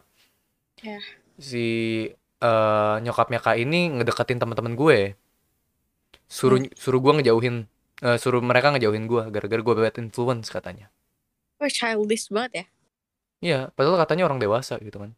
[0.83, 0.99] Ya.
[1.39, 1.65] si
[2.43, 4.97] eh, nyokapnya kak ini ngedeketin teman-teman gue
[6.27, 7.55] suruh suruh gue ngejauhin
[8.07, 10.87] eh, suruh mereka ngejauhin gue gara-gara gue bad influence katanya
[11.61, 12.65] Wah, childish banget ya.
[13.43, 15.11] Iya, padahal katanya orang dewasa gitu kan.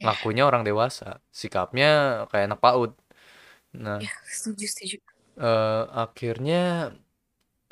[0.00, 0.08] Ya.
[0.08, 2.92] Ngakunya orang dewasa, sikapnya kayak anak PAUD.
[3.76, 4.96] Nah, Ya, setuju, setuju.
[5.48, 6.56] Eh, akhirnya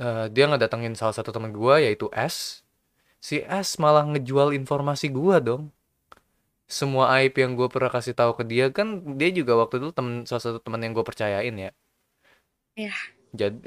[0.05, 2.37] eh, dia ngedatengin salah satu teman gua yaitu S.
[3.27, 5.63] Si S malah ngejual informasi gua dong.
[6.79, 8.89] Semua aib yang gue pernah kasih tahu ke dia kan
[9.21, 11.71] dia juga waktu itu temen salah satu teman yang gue percayain ya.
[12.77, 12.93] Iya.
[13.41, 13.61] Jadi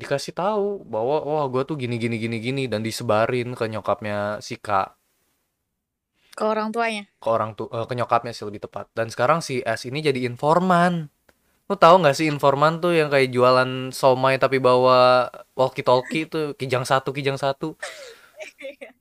[0.00, 4.56] dikasih tahu bahwa wah gua tuh gini gini gini gini dan disebarin ke nyokapnya si
[4.56, 4.96] Kak
[6.36, 7.02] Ke orang tuanya.
[7.22, 10.92] ke orang tuh ke nyokapnya sih lebih tepat dan sekarang si S ini jadi informan
[11.72, 13.70] lu tahu nggak sih informan tuh yang kayak jualan
[14.00, 14.94] somai tapi bawa
[15.58, 17.66] walkie talkie tuh kijang satu kijang satu?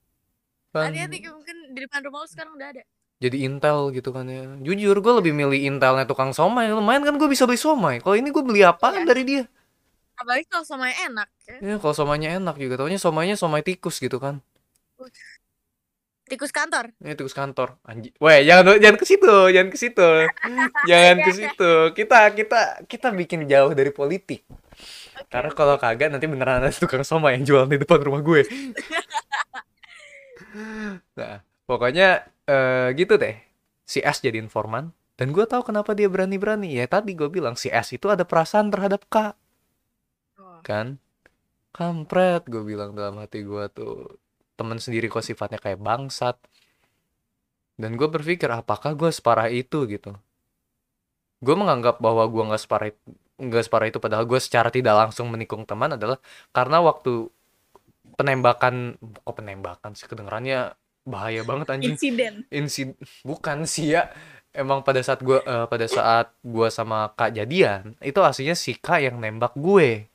[0.73, 2.83] Kan Hati-hati mungkin di depan rumah lu sekarang udah ada.
[3.21, 4.43] jadi intel gitu kan ya.
[4.65, 6.65] Jujur gue lebih milih intelnya tukang somai.
[6.73, 7.95] Lumayan kan gue bisa beli somai.
[8.01, 9.07] Kalau ini gue beli apaan Iya.
[9.09, 9.43] dari dia?
[10.19, 11.57] Apalagi kalau sama enak ya.
[11.61, 12.73] ya kalau somainya enak juga.
[12.79, 14.35] Taunya somainya somai tikus gitu kan
[16.31, 16.95] Tikus kantor.
[17.03, 17.75] ini tikus kantor.
[17.83, 20.09] Anjing weh jangan jangan ke situ jangan ke situ.
[20.89, 21.71] Jangan ke situ.
[21.91, 24.47] Kita kita kita bikin jauh dari politik.
[25.27, 28.47] Karena kalau kagak nanti beneran ada tukang somai yang jualan di depan rumah gue.
[31.15, 33.35] Nah pokoknya eh, gitu deh.
[33.87, 36.75] Si S jadi informan dan gue tahu kenapa dia berani-berani.
[36.75, 39.31] Ya tadi gue bilang si S itu ada perasaan terhadap K.
[40.39, 40.59] Oh.
[40.63, 40.99] kan?
[41.71, 44.19] Kampret gue bilang dalam hati gue tuh
[44.61, 46.37] temen sendiri kok sifatnya kayak bangsat.
[47.81, 50.13] Dan gue berpikir apakah gue separah itu gitu?
[51.41, 53.01] Gue menganggap bahwa gue nggak separah itu
[53.41, 56.21] nggak separah itu padahal gue secara tidak langsung menikung teman adalah
[56.53, 57.25] karena waktu
[58.13, 61.97] penembakan kok penembakan sih kedengerannya bahaya banget anjing.
[61.97, 62.45] Insiden.
[62.53, 62.93] insid
[63.25, 64.13] bukan sih ya.
[64.51, 69.01] Emang pada saat gua eh, pada saat gua sama kak jadian itu aslinya si kak
[69.01, 70.05] yang nembak gue.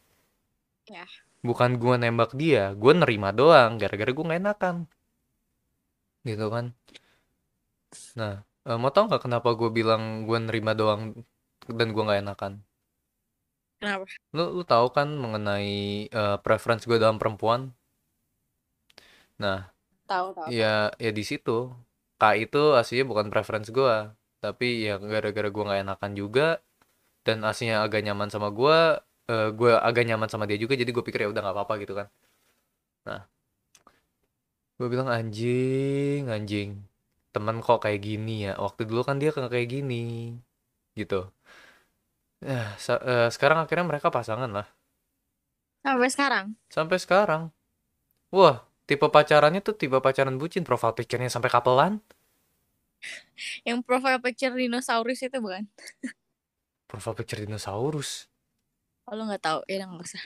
[0.87, 1.07] Ya.
[1.51, 4.77] Bukan gua nembak dia gua nerima doang gara-gara gua nggak enakan
[6.27, 6.67] gitu kan
[8.19, 8.33] nah
[8.69, 11.01] eh, mau tau nggak kenapa gue bilang gua nerima doang
[11.79, 12.53] dan gua nggak enakan
[13.81, 14.07] Kenapa?
[14.37, 15.71] lu lu tahu kan mengenai
[16.21, 17.61] eh, preference gue dalam perempuan
[19.39, 19.59] nah
[20.07, 20.51] Tahu, tahu.
[20.61, 21.75] Ya, ya di situ.
[22.21, 26.47] K itu aslinya bukan preference gua, tapi ya gara-gara gua nggak enakan juga
[27.27, 31.05] dan aslinya agak nyaman sama gua, eh, gua agak nyaman sama dia juga, jadi gue
[31.07, 32.07] pikir ya udah nggak apa-apa gitu kan.
[33.07, 33.21] Nah,
[34.77, 36.71] gue bilang anjing, anjing,
[37.35, 38.53] temen kok kayak gini ya.
[38.61, 40.37] Waktu dulu kan dia kayak gini,
[40.99, 41.31] gitu.
[42.45, 42.67] Eh,
[43.11, 44.69] eh, sekarang akhirnya mereka pasangan lah.
[45.87, 46.47] Sampai sekarang.
[46.69, 47.43] Sampai sekarang.
[48.35, 52.03] Wah, tipe pacarannya tuh tipe pacaran bucin, profile picture-nya sampai kapelan.
[53.63, 55.65] Yang profile picture dinosaurus itu bukan?
[56.91, 58.27] Profile picture dinosaurus.
[59.07, 59.59] Oh, nggak tahu.
[59.71, 60.23] Ya nggak usah.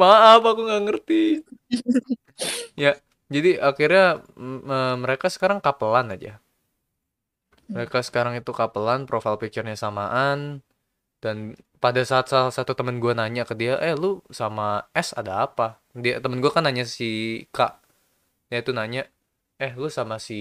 [0.00, 1.22] Maaf, aku nggak ngerti.
[2.76, 2.96] ya,
[3.32, 4.22] jadi akhirnya
[4.98, 6.38] mereka sekarang kapelan aja.
[7.72, 10.60] Mereka sekarang itu kapelan, profile picture-nya samaan.
[11.24, 15.46] Dan pada saat salah satu temen gue nanya ke dia, eh lu sama S ada
[15.46, 15.80] apa?
[15.96, 17.10] Dia temen gue kan nanya si
[17.56, 17.58] K.
[18.50, 19.02] Dia tuh nanya,
[19.62, 20.40] eh lu sama si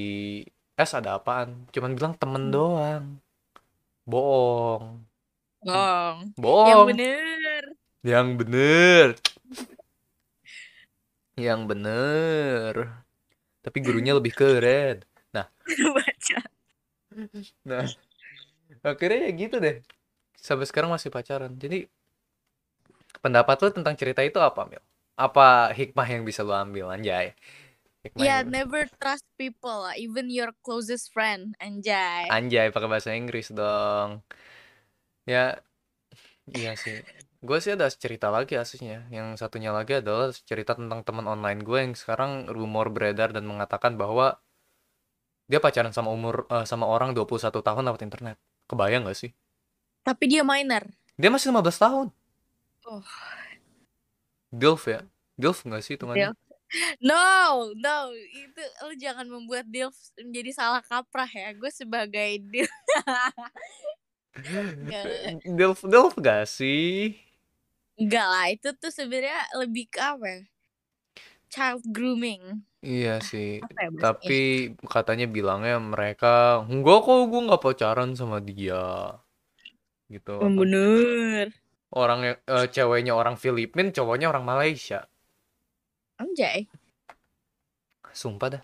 [0.77, 1.49] S ada apaan?
[1.73, 2.53] Cuman bilang temen Hmm.
[2.55, 3.05] doang.
[4.05, 4.85] Bohong.
[5.61, 6.17] Bohong.
[6.37, 6.87] Yang Bohong.
[6.89, 7.63] bener.
[8.01, 9.07] Yang bener.
[11.37, 12.73] Yang bener.
[13.61, 15.05] Tapi gurunya lebih keren.
[15.95, 16.39] Baca.
[17.67, 17.83] Nah,
[18.87, 19.83] akhirnya ya gitu deh.
[20.39, 21.51] Sampai sekarang masih pacaran.
[21.59, 21.91] Jadi
[23.21, 24.81] Pendapat lu tentang cerita itu apa, Mil?
[25.13, 27.37] Apa hikmah yang bisa lu ambil, anjay?
[28.01, 32.25] Hikmah Ya, yang never trust people, even your closest friend, anjay.
[32.33, 34.25] anjay pakai bahasa Inggris dong.
[35.29, 35.61] Ya,
[36.51, 37.05] iya sih.
[37.41, 39.09] Gue sih ada cerita lagi aslinya.
[39.09, 43.97] Yang satunya lagi adalah cerita tentang teman online gue yang sekarang rumor beredar dan mengatakan
[43.97, 44.37] bahwa
[45.49, 48.37] dia pacaran sama umur eh, sama orang 21 tahun lewat internet.
[48.69, 49.31] Kebayang gak sih?
[50.05, 50.85] Tapi dia minor.
[51.17, 52.07] Dia masih 15 tahun.
[52.87, 53.05] Oh.
[54.53, 55.01] Dilf ya?
[55.35, 56.31] Dilf gak sih hitungannya?
[56.31, 56.39] Dilf.
[57.03, 61.51] No, no, itu lu jangan membuat Dilf menjadi salah kaprah ya.
[61.51, 62.71] Gue sebagai Dilf.
[65.43, 67.19] Dilf Dilf gak sih?
[67.99, 70.41] Enggak lah, itu tuh sebenarnya lebih ke apa ya?
[71.51, 72.63] Child grooming.
[72.81, 73.61] Iya sih.
[73.61, 73.89] Apa ya?
[73.99, 74.39] Tapi
[74.87, 79.19] katanya bilangnya mereka enggak kok gue nggak pacaran sama dia.
[80.07, 80.33] Gitu.
[80.33, 81.51] Oh, bener.
[81.91, 85.05] Orang yang eh, ceweknya orang Filipin, cowoknya orang Malaysia.
[86.17, 86.71] Anjay.
[88.15, 88.63] Sumpah dah.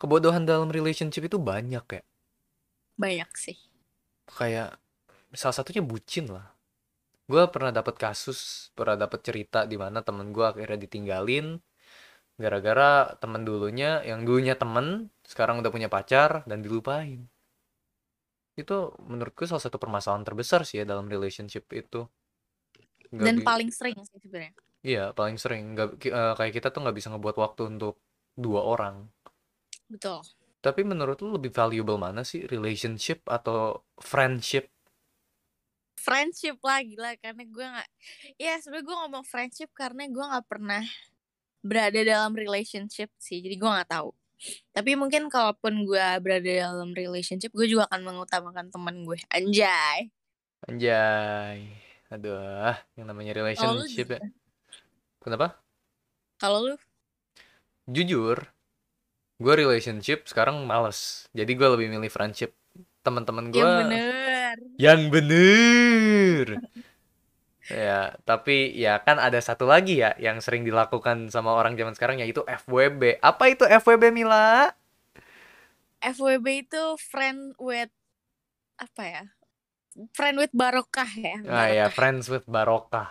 [0.00, 2.02] Kebodohan dalam relationship itu banyak ya.
[2.96, 3.67] Banyak sih.
[4.28, 4.76] Kayak
[5.32, 6.52] salah satunya bucin lah.
[7.28, 11.60] Gue pernah dapat kasus, pernah dapat cerita di mana temen gue akhirnya ditinggalin
[12.38, 17.26] gara-gara temen dulunya yang dulunya temen sekarang udah punya pacar dan dilupain.
[18.54, 22.06] Itu menurutku salah satu permasalahan terbesar sih ya dalam relationship itu.
[23.10, 24.54] Nggak Dan paling sering sih sebenarnya.
[24.86, 25.74] Iya, paling sering.
[25.74, 27.98] Nggak, eh, kayak kita tuh nggak bisa ngebuat waktu untuk
[28.38, 29.10] dua orang.
[29.90, 30.22] Betul.
[30.58, 32.44] Tapi menurut lu lebih valuable mana sih?
[32.46, 34.70] Relationship atau friendship?
[35.98, 37.88] Friendship lah gila karena gue nggak
[38.38, 40.82] ya sebenarnya gue ngomong friendship karena gue nggak pernah
[41.58, 44.14] berada dalam relationship sih jadi gue nggak tahu
[44.70, 50.06] tapi mungkin kalaupun gue berada dalam relationship gue juga akan mengutamakan teman gue anjay
[50.66, 51.70] Anjay.
[52.10, 54.20] Aduh, yang namanya relationship ya.
[55.22, 55.60] Kenapa?
[56.38, 56.76] kalau lu
[57.90, 58.38] Jujur,
[59.38, 61.30] gue relationship sekarang males.
[61.34, 62.50] Jadi gue lebih milih friendship.
[63.06, 66.46] Teman-teman gue yang bener yang bener.
[67.68, 72.16] Ya, tapi ya kan ada satu lagi ya yang sering dilakukan sama orang zaman sekarang
[72.22, 73.20] yaitu FWB.
[73.20, 74.72] Apa itu FWB Mila?
[76.02, 77.90] FWB itu friend with
[78.78, 79.24] apa ya
[80.16, 83.08] friend with barokah ya Ah ya, barokah friends with barokah.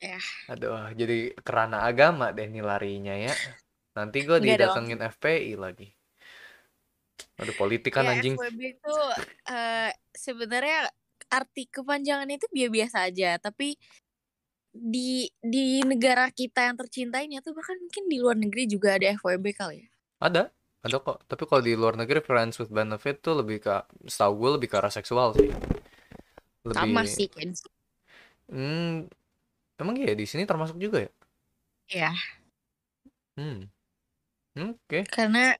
[0.00, 0.18] ya
[0.52, 3.34] Aduh, jadi kerana agama deh nih larinya ya.
[3.92, 5.88] Nanti gue didatengin FPI lagi.
[7.40, 8.34] Aduh, politikan ya anjing.
[8.36, 8.96] FWB itu
[9.52, 10.78] eh, sebenarnya
[11.32, 13.78] arti kepanjangannya itu biasa aja tapi
[14.72, 19.06] di di negara kita yang tercinta ini atau bahkan mungkin di luar negeri juga ada
[19.16, 19.88] FWB kali ya
[20.28, 20.42] Ada,
[20.86, 21.18] ada kok.
[21.30, 23.74] Tapi kalau di luar negeri friends with benefit tuh lebih ke,
[24.08, 25.50] setahu gue lebih ke arah seksual sih.
[26.76, 27.48] sama Lebih, sih kan
[28.50, 29.08] hmm,
[29.82, 31.10] emang iya di sini termasuk juga ya?
[31.88, 32.12] ya
[33.36, 33.68] Hmm,
[34.56, 34.98] oke.
[35.08, 35.56] karena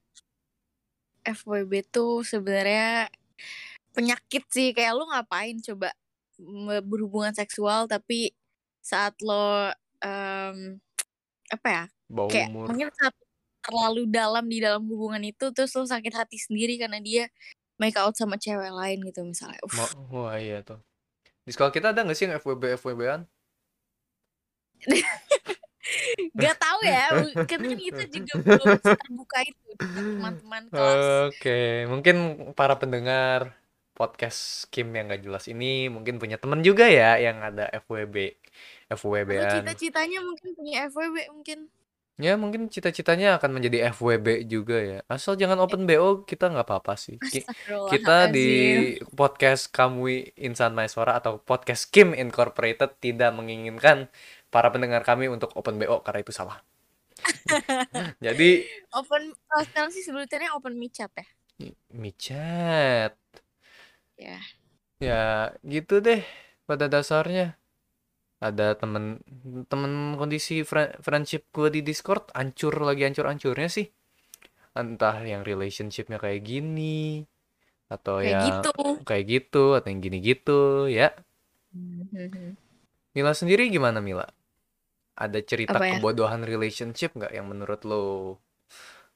[1.23, 3.07] FWB tuh sebenarnya
[3.95, 5.93] penyakit sih kayak lu ngapain coba
[6.83, 8.33] berhubungan seksual tapi
[8.83, 9.71] saat lo
[10.03, 10.81] em,
[11.47, 12.67] apa ya Bau kayak umur.
[12.73, 13.15] mungkin saat
[13.63, 17.31] terlalu dalam di dalam hubungan itu terus lo sakit hati sendiri karena dia
[17.79, 20.83] make out sama cewek lain gitu misalnya Ma- Wah iya tuh.
[21.47, 23.21] Di sekolah kita ada nggak sih yang FWB FWB-an?
[26.33, 32.15] gak tahu ya kan kan kita juga belum terbuka itu teman-teman kelas Oke, mungkin
[32.53, 33.51] para pendengar
[33.93, 38.15] podcast Kim yang gak jelas ini mungkin punya temen juga ya yang ada FWB,
[38.89, 39.61] FWB-an.
[39.61, 41.59] cita-citanya mungkin punya FWB mungkin
[42.13, 44.99] Ya mungkin cita-citanya akan menjadi FWB juga ya.
[45.09, 47.17] Asal jangan open BO kita nggak apa-apa sih.
[47.17, 47.41] Ki-
[47.89, 48.49] Kita di
[49.17, 54.13] podcast Kamui Insan Maeswara atau podcast Kim Incorporated tidak menginginkan
[54.55, 56.57] para pendengar kami untuk open BO karena itu salah.
[58.25, 58.49] Jadi
[58.93, 61.25] open kalau sekarang sih sebutannya open michat ya
[62.01, 63.13] micet.
[64.17, 64.39] ya
[65.07, 66.21] Ya gitu deh
[66.69, 67.45] pada dasarnya.
[68.47, 69.05] Ada temen
[69.71, 73.87] temen kondisi fri- friendship gue di Discord hancur lagi hancur-hancurnya sih.
[74.81, 77.25] Entah yang relationshipnya kayak gini
[77.93, 78.69] atau kayak yang gitu
[79.07, 81.13] kayak gitu atau yang gini gitu ya.
[81.73, 82.57] Mhm.
[83.15, 84.25] Mila sendiri gimana Mila?
[85.13, 88.03] Ada cerita apa ya kebodohan relationship nggak yang menurut lo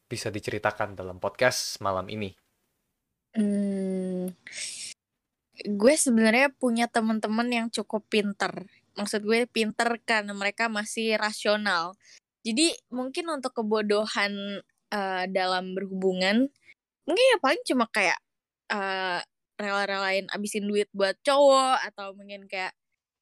[0.07, 2.31] bisa diceritakan dalam podcast malam ini?
[3.35, 4.31] Hmm,
[5.65, 8.69] gue sebenarnya punya teman-teman yang cukup pinter.
[8.97, 11.93] Maksud gue pinter karena mereka masih rasional.
[12.45, 16.47] Jadi mungkin untuk kebodohan eh, dalam berhubungan,
[17.03, 18.17] mungkin ya paling cuma kayak
[18.71, 19.19] eh,
[19.57, 22.71] rela-relain abisin duit buat cowok atau mungkin kayak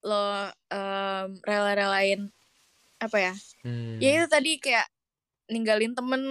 [0.06, 2.30] lo em, rela-relain
[3.06, 3.34] apa ya
[3.66, 3.98] Hmm.
[3.98, 4.86] ya itu tadi kayak
[5.50, 6.22] ninggalin temen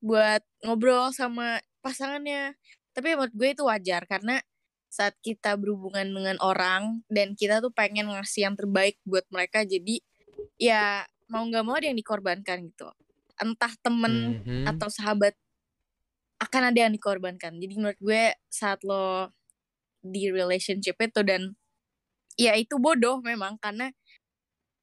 [0.00, 2.56] buat ngobrol sama pasangannya
[2.92, 4.40] tapi menurut gue itu wajar karena
[4.88, 10.00] saat kita berhubungan dengan orang dan kita tuh pengen ngasih yang terbaik buat mereka jadi
[10.56, 12.88] ya mau nggak mau ada yang dikorbankan gitu
[13.36, 14.64] entah temen Mhm.
[14.66, 15.36] atau sahabat
[16.38, 19.28] akan ada yang dikorbankan jadi menurut gue saat lo
[20.00, 21.52] di relationship itu dan
[22.38, 23.90] ya itu bodoh memang karena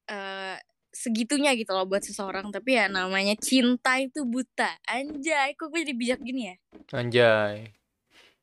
[0.06, 0.56] eh
[0.96, 2.48] segitunya gitu loh buat seseorang.
[2.48, 4.72] Tapi ya namanya cinta itu buta.
[4.88, 6.54] Anjay kok gue jadi bijak gini ya?
[6.96, 7.76] Anjay.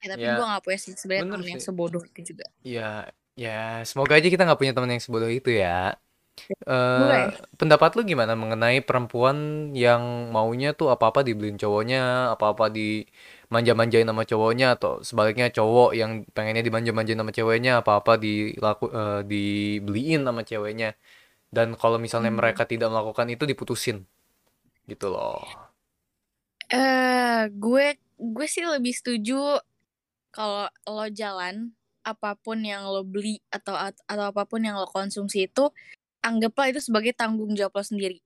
[0.03, 2.45] Ya, tapi Ya, gue gak punya sih sebenarnya temen yang sebodoh itu juga.
[2.61, 5.95] Ya, ya semoga aja kita nggak punya teman yang sebodoh itu ya.
[6.43, 7.25] Eh,
[7.55, 13.07] pendapat lu gimana mengenai perempuan yang maunya tuh apa-apa dibeliin cowoknya, apa-apa di
[13.53, 20.21] manja-manjain sama cowoknya atau sebaliknya cowok yang pengennya dimanja-manjain sama ceweknya, apa-apa dilaku eh, dibeliin
[20.27, 20.87] sama ceweknya.
[21.55, 22.39] Dan kalau misalnya Hmm.
[22.39, 23.97] mereka tidak melakukan itu diputusin.
[24.91, 25.41] Gitu loh.
[26.71, 27.85] eh gue
[28.17, 29.59] gue sih lebih setuju
[30.33, 31.55] kalau lo jalan
[32.03, 35.69] apa pun yang lo beli atau atau apa pun yang lo konsumsi itu
[36.25, 38.19] anggaplah itu sebagai tanggung jawab lo sendiri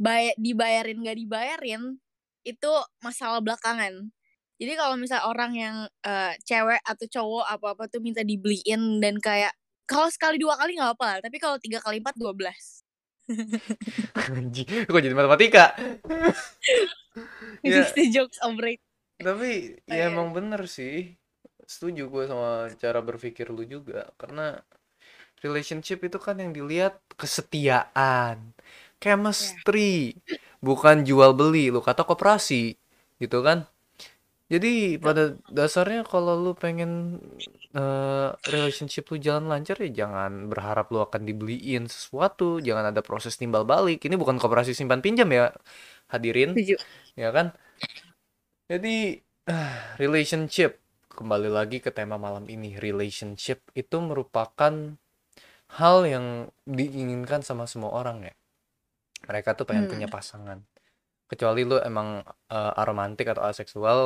[0.00, 1.82] Bay dibayarin gak dibayarin
[2.46, 2.72] itu
[3.04, 4.12] masalah belakangan
[4.60, 9.16] jadi kalau misalnya orang yang eh, cewek atau cowok apa apa tuh minta dibeliin dan
[9.20, 9.52] kayak
[9.90, 12.86] kalau sekali dua kali nggak apa-apa lah tapi kalau tiga kali empat dua belas
[14.90, 15.74] kok jadi matematika?
[17.66, 18.80] Ya, itu jokes overrated
[19.20, 20.08] tapi Oh, ya iya.
[20.08, 21.12] emang bener sih.
[21.68, 24.08] Setuju gue sama cara berpikir lu juga.
[24.16, 24.56] Karena
[25.44, 28.56] relationship itu kan yang dilihat kesetiaan,
[29.02, 30.16] chemistry,
[30.64, 31.68] bukan jual beli.
[31.68, 32.74] Lu kata koperasi,
[33.20, 33.68] gitu kan?
[34.50, 37.22] Jadi pada dasarnya kalau lu pengen
[37.70, 43.38] eh, relationship lu jalan lancar ya jangan berharap lu akan dibeliin sesuatu, jangan ada proses
[43.38, 44.02] timbal balik.
[44.02, 45.54] Ini bukan koperasi simpan pinjam ya,
[46.10, 46.76] hadirin, setuju
[47.14, 47.54] ya kan?
[48.70, 49.18] Jadi
[49.50, 50.78] ah, relationship
[51.10, 52.78] kembali lagi ke tema malam ini.
[52.78, 54.74] Relationship itu merupakan
[55.78, 56.26] hal yang
[56.66, 58.34] diinginkan sama semua orang ya.
[59.28, 59.92] Mereka tuh pengen Hmm.
[59.92, 60.58] punya pasangan.
[61.30, 62.08] Kecuali lu emang
[62.54, 63.98] eh, aromantik atau aseksual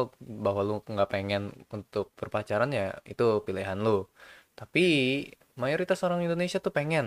[0.44, 1.42] bahwa lu nggak pengen
[1.76, 4.04] untuk berpacaran ya itu pilihan lu.
[4.58, 4.84] Tapi
[5.62, 7.06] mayoritas orang Indonesia tuh pengen.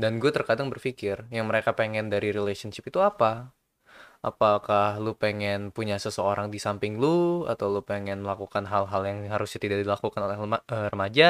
[0.00, 3.52] Dan gue terkadang berpikir yang mereka pengen dari relationship itu apa?
[4.20, 9.60] Apakah lu pengen punya seseorang di samping lu atau lu pengen melakukan hal-hal yang harusnya
[9.64, 10.36] tidak dilakukan oleh
[10.68, 11.28] eh, remaja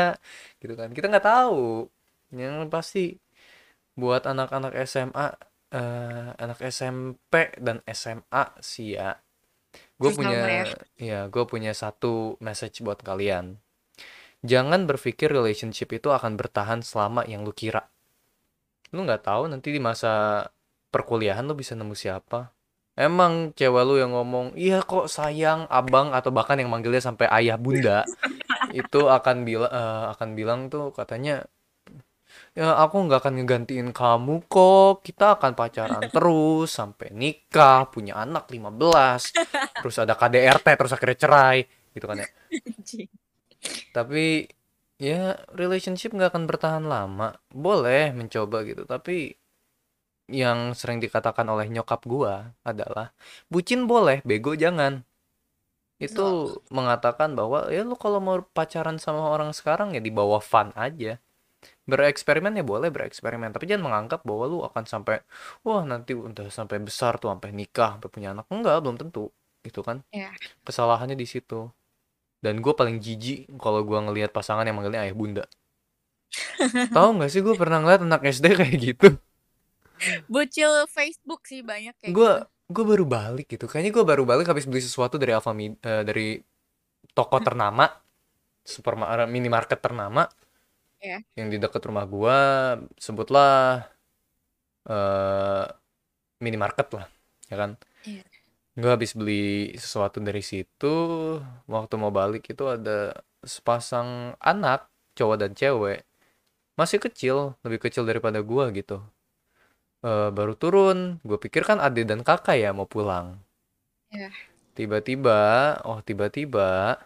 [0.63, 0.91] gitu kan?
[0.97, 1.87] Kita nggak tahu.
[2.35, 3.05] Yang pasti
[3.99, 5.27] buat anak-anak SMA,
[5.71, 9.17] eh, anak SMP dan SMA sih ya.
[10.01, 10.65] Gue punya, ya.
[10.97, 13.61] ya gue punya satu message buat kalian.
[14.41, 17.87] Jangan berpikir relationship itu akan bertahan selama yang lu kira.
[18.91, 20.49] Lu nggak tahu nanti di masa
[20.91, 22.51] perkuliahan lu bisa nemu siapa.
[22.99, 27.57] Emang cewek lu yang ngomong, iya kok sayang abang atau bahkan yang manggilnya sampai ayah
[27.57, 28.03] bunda,
[28.75, 29.73] itu akan bilang
[30.17, 31.47] akan bilang tuh katanya
[32.55, 35.07] ya aku nggak akan ngegantiin kamu kok.
[35.07, 41.59] Kita akan pacaran terus sampai nikah punya anak 15 terus ada KDRT terus akhirnya cerai
[41.95, 42.29] gitu kan ya.
[43.97, 44.49] Tapi
[45.01, 47.39] ya relationship nggak akan bertahan lama.
[47.53, 49.35] Boleh mencoba gitu tapi
[50.31, 53.11] yang sering dikatakan oleh nyokap gua adalah
[53.51, 55.03] bucin boleh bego jangan.
[56.01, 60.73] Itu mengatakan bahwa ya lu kalau mau pacaran sama orang sekarang ya di bawah fun
[60.73, 61.21] aja
[61.91, 63.51] bereksperimen ya boleh bereksperimen.
[63.51, 65.21] Tapi jangan menganggap bahwa lu akan sampai
[65.67, 68.47] wah nanti udah sampai besar tuh sampai nikah sampai punya anak.
[68.49, 69.29] Enggak belum tentu
[69.61, 70.01] gitu kan.
[70.15, 70.33] Iya.
[70.65, 71.69] kesalahannya di situ.
[72.41, 75.45] Dan gue paling jijik kalau gue ngelihat pasangan yang manggilnya ayah bunda.
[76.97, 79.09] Tahu nggak sih gue pernah ngeliat anak SD kayak gitu.
[80.33, 82.73] Bocil Facebook sih banyak kayak gue gitu.
[82.73, 83.69] gue baru balik gitu.
[83.69, 86.41] Kayaknya gue baru balik habis beli sesuatu dari Alfamidi eh, dari
[87.13, 87.85] toko ternama.
[88.61, 90.25] Supermarket minimarket ternama
[91.01, 91.19] Iya.
[91.39, 92.39] yang di dekat rumah gua
[93.01, 93.89] sebutlah
[94.89, 95.65] eh
[96.45, 97.07] minimarket lah
[97.51, 97.71] ya kan
[98.09, 98.25] Iya.
[98.81, 100.95] gue habis beli sesuatu dari situ
[101.75, 103.13] waktu mau balik itu ada
[103.45, 104.89] sepasang anak
[105.19, 106.01] cowok dan cewek
[106.81, 108.99] masih kecil lebih kecil daripada gua gitu
[110.11, 110.99] Eh, baru turun
[111.29, 113.27] gue pikir kan adik dan kakak ya mau pulang
[114.15, 114.31] Iya.
[114.77, 115.41] tiba-tiba
[115.89, 116.97] oh tiba-tiba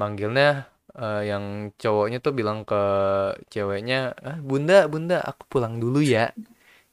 [0.00, 0.68] manggilnya
[1.02, 1.44] eh, yang
[1.82, 2.76] cowoknya tuh bilang ke
[3.52, 3.96] ceweknya
[4.28, 6.20] ah, bunda bunda aku pulang dulu ya.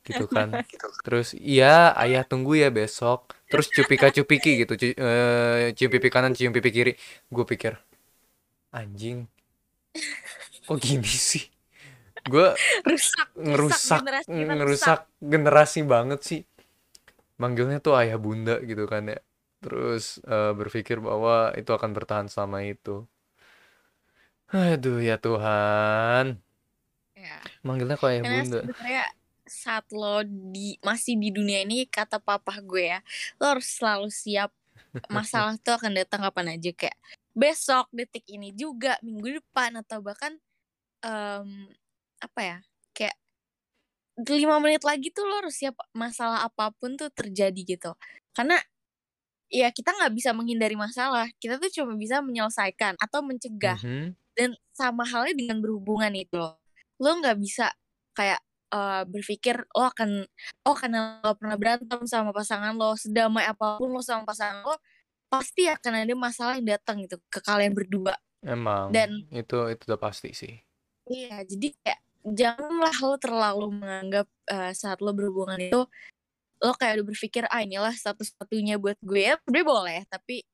[0.07, 0.49] Gitu kan.
[1.05, 3.19] Terus iya ayah tunggu ya besok.
[3.51, 6.91] Terus cupika cupiki gitu cu- eh, cium pipi kanan cium pipi kiri.
[7.35, 7.73] Gue pikir
[8.79, 9.19] anjing
[10.67, 11.43] kok gini sih?
[12.27, 12.47] Gue
[12.87, 14.99] rusak ngerusak generasi ngerusak
[15.33, 16.41] generasi banget sih.
[17.41, 19.19] Manggilnya tuh ayah bunda gitu kan ya.
[19.63, 23.05] Terus eh, berpikir bahwa itu akan bertahan selama itu
[24.53, 26.25] aduh ya Tuhan.
[27.17, 27.37] Ya.
[27.65, 28.59] Manggilnya kok ayah karena bunda?
[28.61, 29.05] sebenarnya
[29.43, 32.99] saat lo di masih di dunia ini kata papa gue ya
[33.41, 34.51] lo harus selalu siap.
[35.11, 36.71] Masalah tuh akan datang kapan aja.
[36.71, 36.97] Kayak
[37.33, 40.37] besok detik ini juga minggu depan atau bahkan
[41.03, 41.69] em,
[42.21, 42.57] apa ya
[42.93, 43.15] kayak
[44.21, 47.91] lima menit lagi tuh lo harus siap masalah apa pun tuh terjadi gitu.
[48.37, 48.61] Karena
[49.49, 51.29] ya kita nggak bisa menghindari masalah.
[51.41, 53.77] Kita tuh cuma bisa menyelesaikan atau mencegah.
[53.81, 54.22] Mhm.
[54.33, 56.57] Dan sama halnya dengan berhubungan itu loh.
[57.01, 57.69] Lo nggak bisa
[58.13, 58.41] kayak
[58.73, 60.25] eh, berpikir lo akan
[60.69, 64.77] oh karena lo pernah berantem sama pasangan lo sedamai apa pun lo sama pasangan lo
[65.29, 68.13] pasti akan ada masalah yang datang gitu ke kalian berdua.
[68.43, 70.53] Emang dan itu itu udah pasti sih.
[71.09, 75.81] Iya jadi kayak janganlah lo terlalu menganggap eh, saat lo berhubungan itu
[76.63, 80.47] lo kayak udah berpikir ah inilah satu-satunya buat gue ya boleh tapi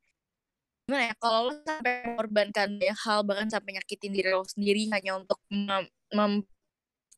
[0.89, 5.21] gimana ya kalau lo sampai mengorbankan banyak hal bahkan sampai nyakitin diri lo sendiri hanya
[5.21, 6.49] untuk mem- mem-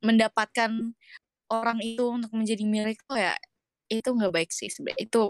[0.04, 0.92] mendapatkan
[1.48, 3.32] orang itu untuk menjadi milik lo ya
[3.88, 5.24] itu nggak baik sih sebenarnya itu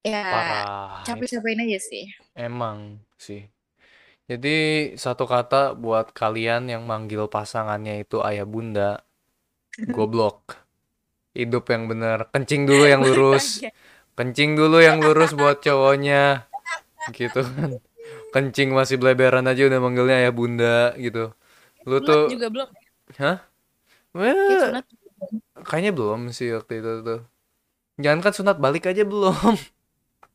[0.00, 0.24] ya
[1.04, 2.04] capek-capekin aja sih.
[2.32, 3.44] Emang sih.
[4.24, 4.56] Jadi
[4.96, 9.04] satu kata buat kalian yang manggil pasangannya itu ayah bunda
[9.96, 10.64] goblok.
[11.36, 12.32] Hidup yang bener.
[12.32, 13.60] Kencing dulu yang lurus.
[13.60, 13.72] Makanya.
[14.18, 16.50] kencing dulu yang lurus buat cowoknya
[17.12, 17.70] gitu kan.
[18.32, 21.32] Kencing masih beleberan aja udah manggilnya ayah bunda gitu.
[21.88, 22.68] Lu sunat tuh juga belum?
[23.20, 23.38] Hah?
[24.14, 24.84] Sunat
[25.66, 27.20] kayaknya belum sih waktu itu tuh.
[27.98, 29.54] Jangan kan sunat balik aja belum.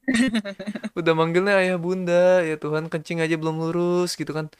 [1.00, 4.52] Udah manggilnya ayah bunda ya Tuhan kencing aja belum lurus gitu kan.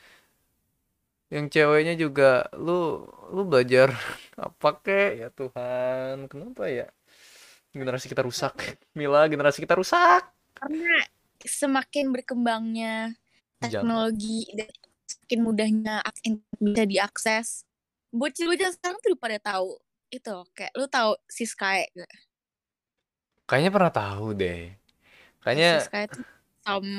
[1.34, 3.04] Yang ceweknya juga lu
[3.34, 3.92] lu belajar
[4.40, 5.12] apa kek?
[5.20, 6.88] Ya Tuhan kenapa ya?
[7.74, 8.54] Generasi kita rusak.
[8.94, 10.30] Mila generasi kita rusak.
[10.54, 11.02] Karena
[11.46, 13.14] semakin berkembangnya
[13.60, 14.72] jangan teknologi dan
[15.08, 15.96] semakin mudahnya
[16.60, 17.48] bisa diakses.
[18.14, 19.78] Bocil-bocil sekarang tuh pada tahu
[20.14, 22.14] itu kayak lu tahu si Sky gak?
[23.44, 24.72] kayaknya pernah tahu deh.
[24.72, 26.22] Si kayaknya Sky itu
[26.64, 26.92] some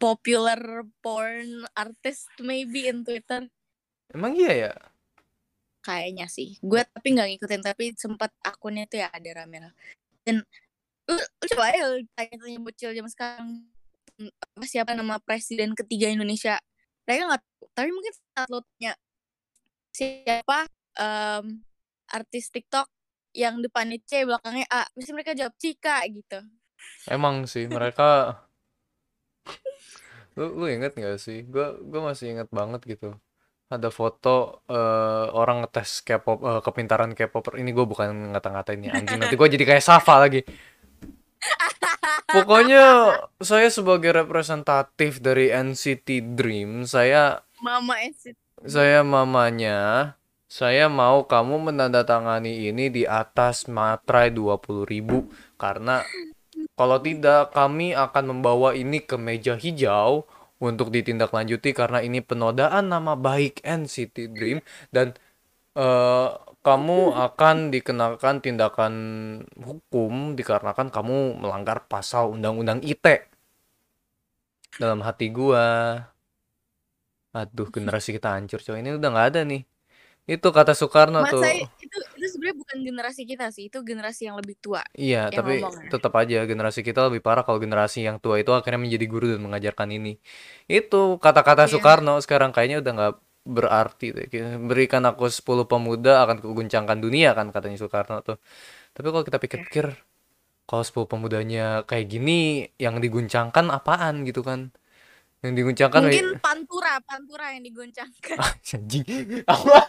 [0.00, 0.60] popular
[1.04, 3.46] porn artist maybe in Twitter.
[4.10, 4.72] Emang iya ya?
[5.84, 6.58] Kayaknya sih.
[6.60, 9.72] Gue tapi nggak ngikutin tapi sempat akunnya tuh ya ada rame
[10.24, 10.44] dan
[11.10, 13.48] lu, lu coba ya tanya-tanya bocil zaman sekarang.
[14.20, 16.62] Mm, apa siapa nama presiden ketiga Indonesia?
[17.04, 17.64] Mereka nggak tahu.
[17.74, 18.92] Tapi mungkin saat lo tanya
[19.90, 20.58] siapa
[20.98, 21.44] em,
[22.10, 22.86] artis TikTok
[23.34, 24.86] yang depannya C belakangnya A?
[24.94, 26.38] Mesti mereka jawab Cika gitu.
[27.10, 28.40] Emang sih mereka
[30.38, 31.42] lu lu inget gak sih?
[31.46, 33.18] Gua gua masih inget banget gitu.
[33.70, 39.18] Ada foto eh, orang ngetes K-pop eh, kepintaran K-popper ini gue bukan ngata-ngatain ya anjing.
[39.22, 40.42] Nanti gue jadi kayak Safa lagi
[42.34, 42.84] pokoknya
[43.42, 50.12] saya sebagai representatif dari NCT Dream saya Mama NCT saya mamanya
[50.50, 56.02] saya mau kamu menandatangani ini di atas materai 20.000 karena
[56.74, 60.26] kalau tidak kami akan membawa ini ke meja hijau
[60.60, 64.58] untuk ditindaklanjuti karena ini penodaan nama baik NCT Dream.
[64.92, 65.16] Dan
[65.76, 66.28] eh,
[66.66, 68.94] kamu akan dikenakan tindakan
[69.68, 73.16] hukum dikarenakan kamu melanggar pasal Undang-Undang ITE.
[74.80, 75.66] Dalam hati gua,
[77.38, 78.78] aduh generasi kita hancur coy.
[78.82, 79.62] Ini udah nggak ada nih.
[80.34, 81.42] Itu kata Soekarno masa tuh.
[81.84, 86.12] itu itu sebenarnya bukan generasi kita sih itu generasi yang lebih tua Iya, tapi tetap
[86.14, 89.88] aja generasi kita lebih parah kalau generasi yang tua itu akhirnya menjadi guru dan mengajarkan
[89.90, 90.10] ini.
[90.70, 93.12] Itu kata-kata iya Soekarno sekarang kayaknya udah nggak
[93.44, 94.12] berarti
[94.60, 98.36] Berikan aku 10 pemuda akan kuguncangkan dunia kan katanya Soekarno tuh.
[98.92, 99.86] Tapi kalau kita ya pikir-pikir,
[100.68, 104.70] kalau 10 pemudanya kayak gini, yang diguncangkan apaan gitu kan?
[105.40, 109.04] Yang diguncangkan mungkin pantura pantura yang digoncangkan ah, anjing.
[109.48, 109.88] Apa?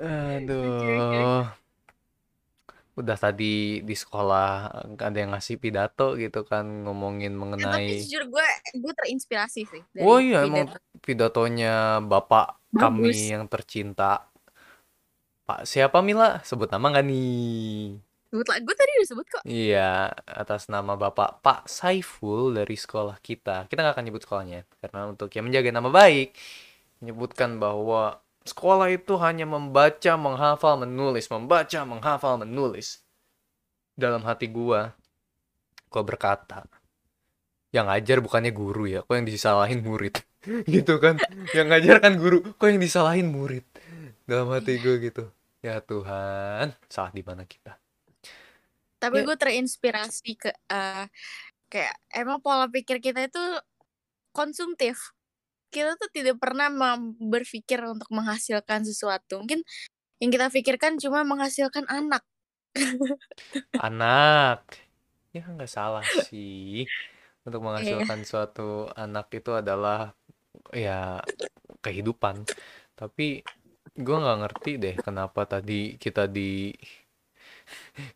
[0.40, 1.44] Aduh.
[2.96, 8.24] Udah tadi di sekolah ada yang ngasih pidato gitu kan ngomongin Ya, tapi mengenai jujur
[8.32, 8.46] gue
[8.80, 14.24] gue terinspirasi sih Oh dari iya emang pidato pidatonya Bapak kami bagus yang tercinta.
[15.46, 16.40] Pak siapa Mila?
[16.42, 18.00] Sebut nama nggak nih?
[18.26, 23.16] sebut lah gue tadi udah sebut kok Iya, atas nama Bapak Pak Saiful dari sekolah
[23.22, 23.70] kita.
[23.70, 26.34] Kita nggak akan nyebut sekolahnya karena untuk yang menjaga nama baik,
[27.00, 28.18] menyebutkan bahwa
[28.50, 32.88] sekolah itu hanya membaca, menghafal, menulis, membaca, menghafal, menulis.
[33.96, 34.94] Dalam hati gua,
[35.92, 36.58] gua berkata,
[37.74, 40.14] yang ngajar bukannya guru ya kok yang disalahin murid
[40.74, 41.18] gitu kan
[41.52, 43.64] yang ngajar kan guru kok yang disalahin murid
[44.24, 45.24] dalam hati gue gitu
[45.60, 47.76] ya Tuhan salah di mana kita
[48.96, 49.28] Tapi Ya.
[49.28, 51.04] gue terinspirasi ke eh,
[51.68, 53.44] kayak emang pola pikir kita itu
[54.32, 55.15] konsumtif.
[55.70, 56.70] Kita tuh tidak pernah
[57.20, 59.42] berpikir untuk menghasilkan sesuatu.
[59.42, 59.60] Mungkin
[60.22, 62.24] yang kita pikirkan cuma menghasilkan anak.
[63.86, 64.64] anak
[65.32, 66.88] ya nggak salah sih
[67.44, 67.66] untuk Iya.
[67.66, 70.16] menghasilkan suatu anak itu adalah
[70.72, 71.20] ya
[71.84, 72.48] kehidupan
[72.96, 73.44] tapi
[73.96, 76.72] gue nggak ngerti deh kenapa tadi kita di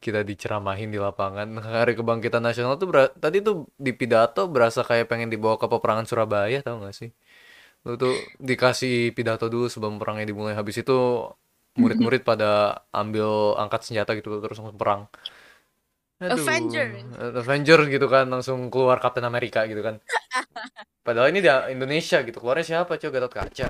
[0.05, 5.29] kita diceramahin di lapangan hari kebangkitan nasional tuh tadi tuh di pidato berasa kayak pengen
[5.33, 7.11] dibawa ke peperangan Surabaya tau gak sih
[7.87, 10.53] lu tuh dikasih pidato dulu sebelum perangnya dimulai.
[10.53, 11.27] Habis itu
[11.79, 15.07] murid-murid pada ambil angkat senjata gitu terus langsung perang.
[16.21, 17.01] Aduh, Avengers.
[17.17, 19.97] Avengers gitu kan langsung keluar Captain America gitu kan.
[21.07, 23.67] Padahal ini di Indonesia gitu keluarnya siapa coba Gatot Kaca.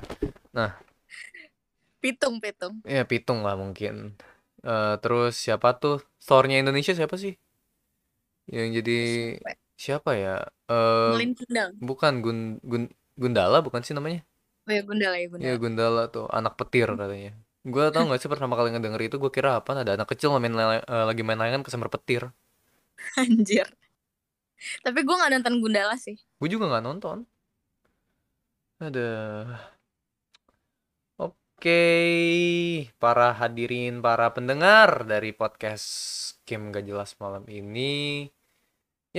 [2.01, 2.83] Pitung, pitung.
[2.83, 4.19] ya Pitung lah mungkin.
[4.61, 6.03] Eh, terus siapa tuh?
[6.19, 7.33] Thor-nya Indonesia siapa sih?
[8.51, 8.99] Yang jadi
[9.79, 10.43] siapa ya?
[10.67, 11.71] Eh Melin Kundang.
[11.79, 12.83] bukan Gun, Gun
[13.19, 14.23] Gundala bukan sih namanya?
[14.67, 15.59] Oh ya Gundala ya Iya Gundala.
[15.59, 17.33] Gundala tuh anak petir katanya.
[17.61, 19.77] Gue tau gak sih pertama kali ngedenger itu gue kira apa?
[19.77, 22.29] Ada anak kecil main eh, lagi main layangan kesambar petir.
[23.21, 23.67] Anjir.
[24.85, 26.17] Tapi gue gak nonton Gundala sih.
[26.17, 27.17] gue juga nggak nonton.
[28.81, 29.09] Ada.
[31.21, 35.85] Oke para hadirin para pendengar dari podcast
[36.41, 38.25] Kim Gak Jelas malam ini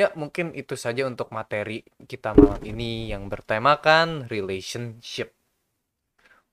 [0.01, 1.78] ya mungkin itu saja untuk materi
[2.11, 5.28] kita malam ini yang bertemakan relationship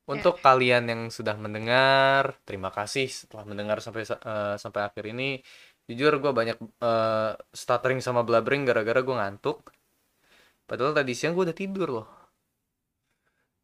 [0.09, 5.37] untuk kalian yang sudah mendengar terima kasih setelah mendengar sampai sa- eh, sampai akhir ini
[5.89, 9.57] jujur gue banyak eh, stuttering sama blabbering gara-gara gue ngantuk
[10.69, 12.07] Padahal tadi siang gue udah tidur loh.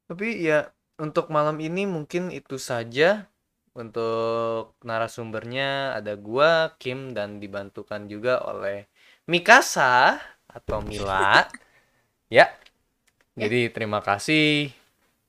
[0.09, 0.59] Tapi ya
[1.05, 3.29] untuk malam ini mungkin itu saja.
[3.75, 8.87] Untuk narasumbernya ada gua, Kim dan dibantukan juga oleh
[9.25, 11.49] Mikasa atau Mila.
[12.37, 12.45] ya.
[13.35, 14.71] Jadi terima kasih.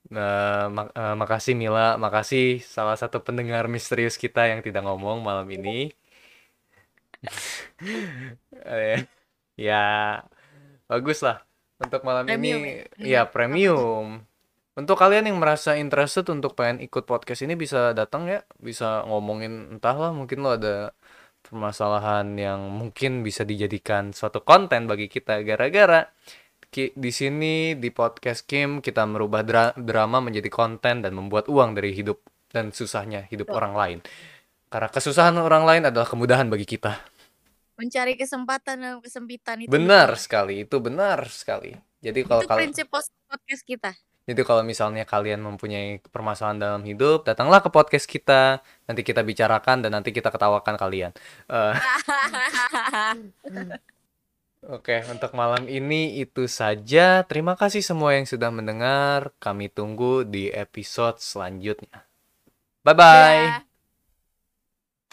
[0.07, 5.47] Eh, mak- eh, makasih Mila, makasih salah satu pendengar misterius kita yang tidak ngomong malam
[5.51, 5.91] ini.
[8.67, 9.05] Eh,
[9.57, 10.21] ya
[10.89, 11.43] bagus lah
[11.81, 12.71] untuk malam Premium ini
[13.01, 13.21] ya?
[13.21, 14.21] ya premium
[14.77, 19.77] untuk kalian yang merasa interested untuk pengen ikut podcast ini bisa datang ya bisa ngomongin
[19.77, 20.93] entahlah mungkin lo ada
[21.47, 26.11] permasalahan yang mungkin bisa dijadikan suatu konten bagi kita gara-gara
[26.77, 31.95] di sini di podcast Kim kita merubah dra- drama menjadi konten dan membuat uang dari
[31.95, 32.19] hidup
[32.51, 33.57] dan susahnya hidup Betul.
[33.63, 33.99] orang lain
[34.67, 37.17] karena kesusahan orang lain adalah kemudahan bagi kita
[37.77, 39.69] Mencari kesempatan dalam kesempitan itu.
[39.69, 40.23] Benar betul.
[40.25, 41.77] sekali, itu benar sekali.
[42.01, 43.93] Jadi kalau Itu kalau prinsip podcast kita.
[44.27, 48.59] Jadi kalau misalnya kalian mempunyai permasalahan dalam hidup, datanglah ke podcast kita.
[48.83, 51.15] Nanti kita bicarakan dan nanti kita ketawakan kalian.
[51.47, 51.73] Eh,
[54.67, 57.23] Oke, untuk malam ini itu saja.
[57.23, 59.31] Terima kasih semua yang sudah mendengar.
[59.39, 62.03] Kami tunggu di episode selanjutnya.
[62.83, 63.63] Bye bye.
[63.63, 63.66] Dah.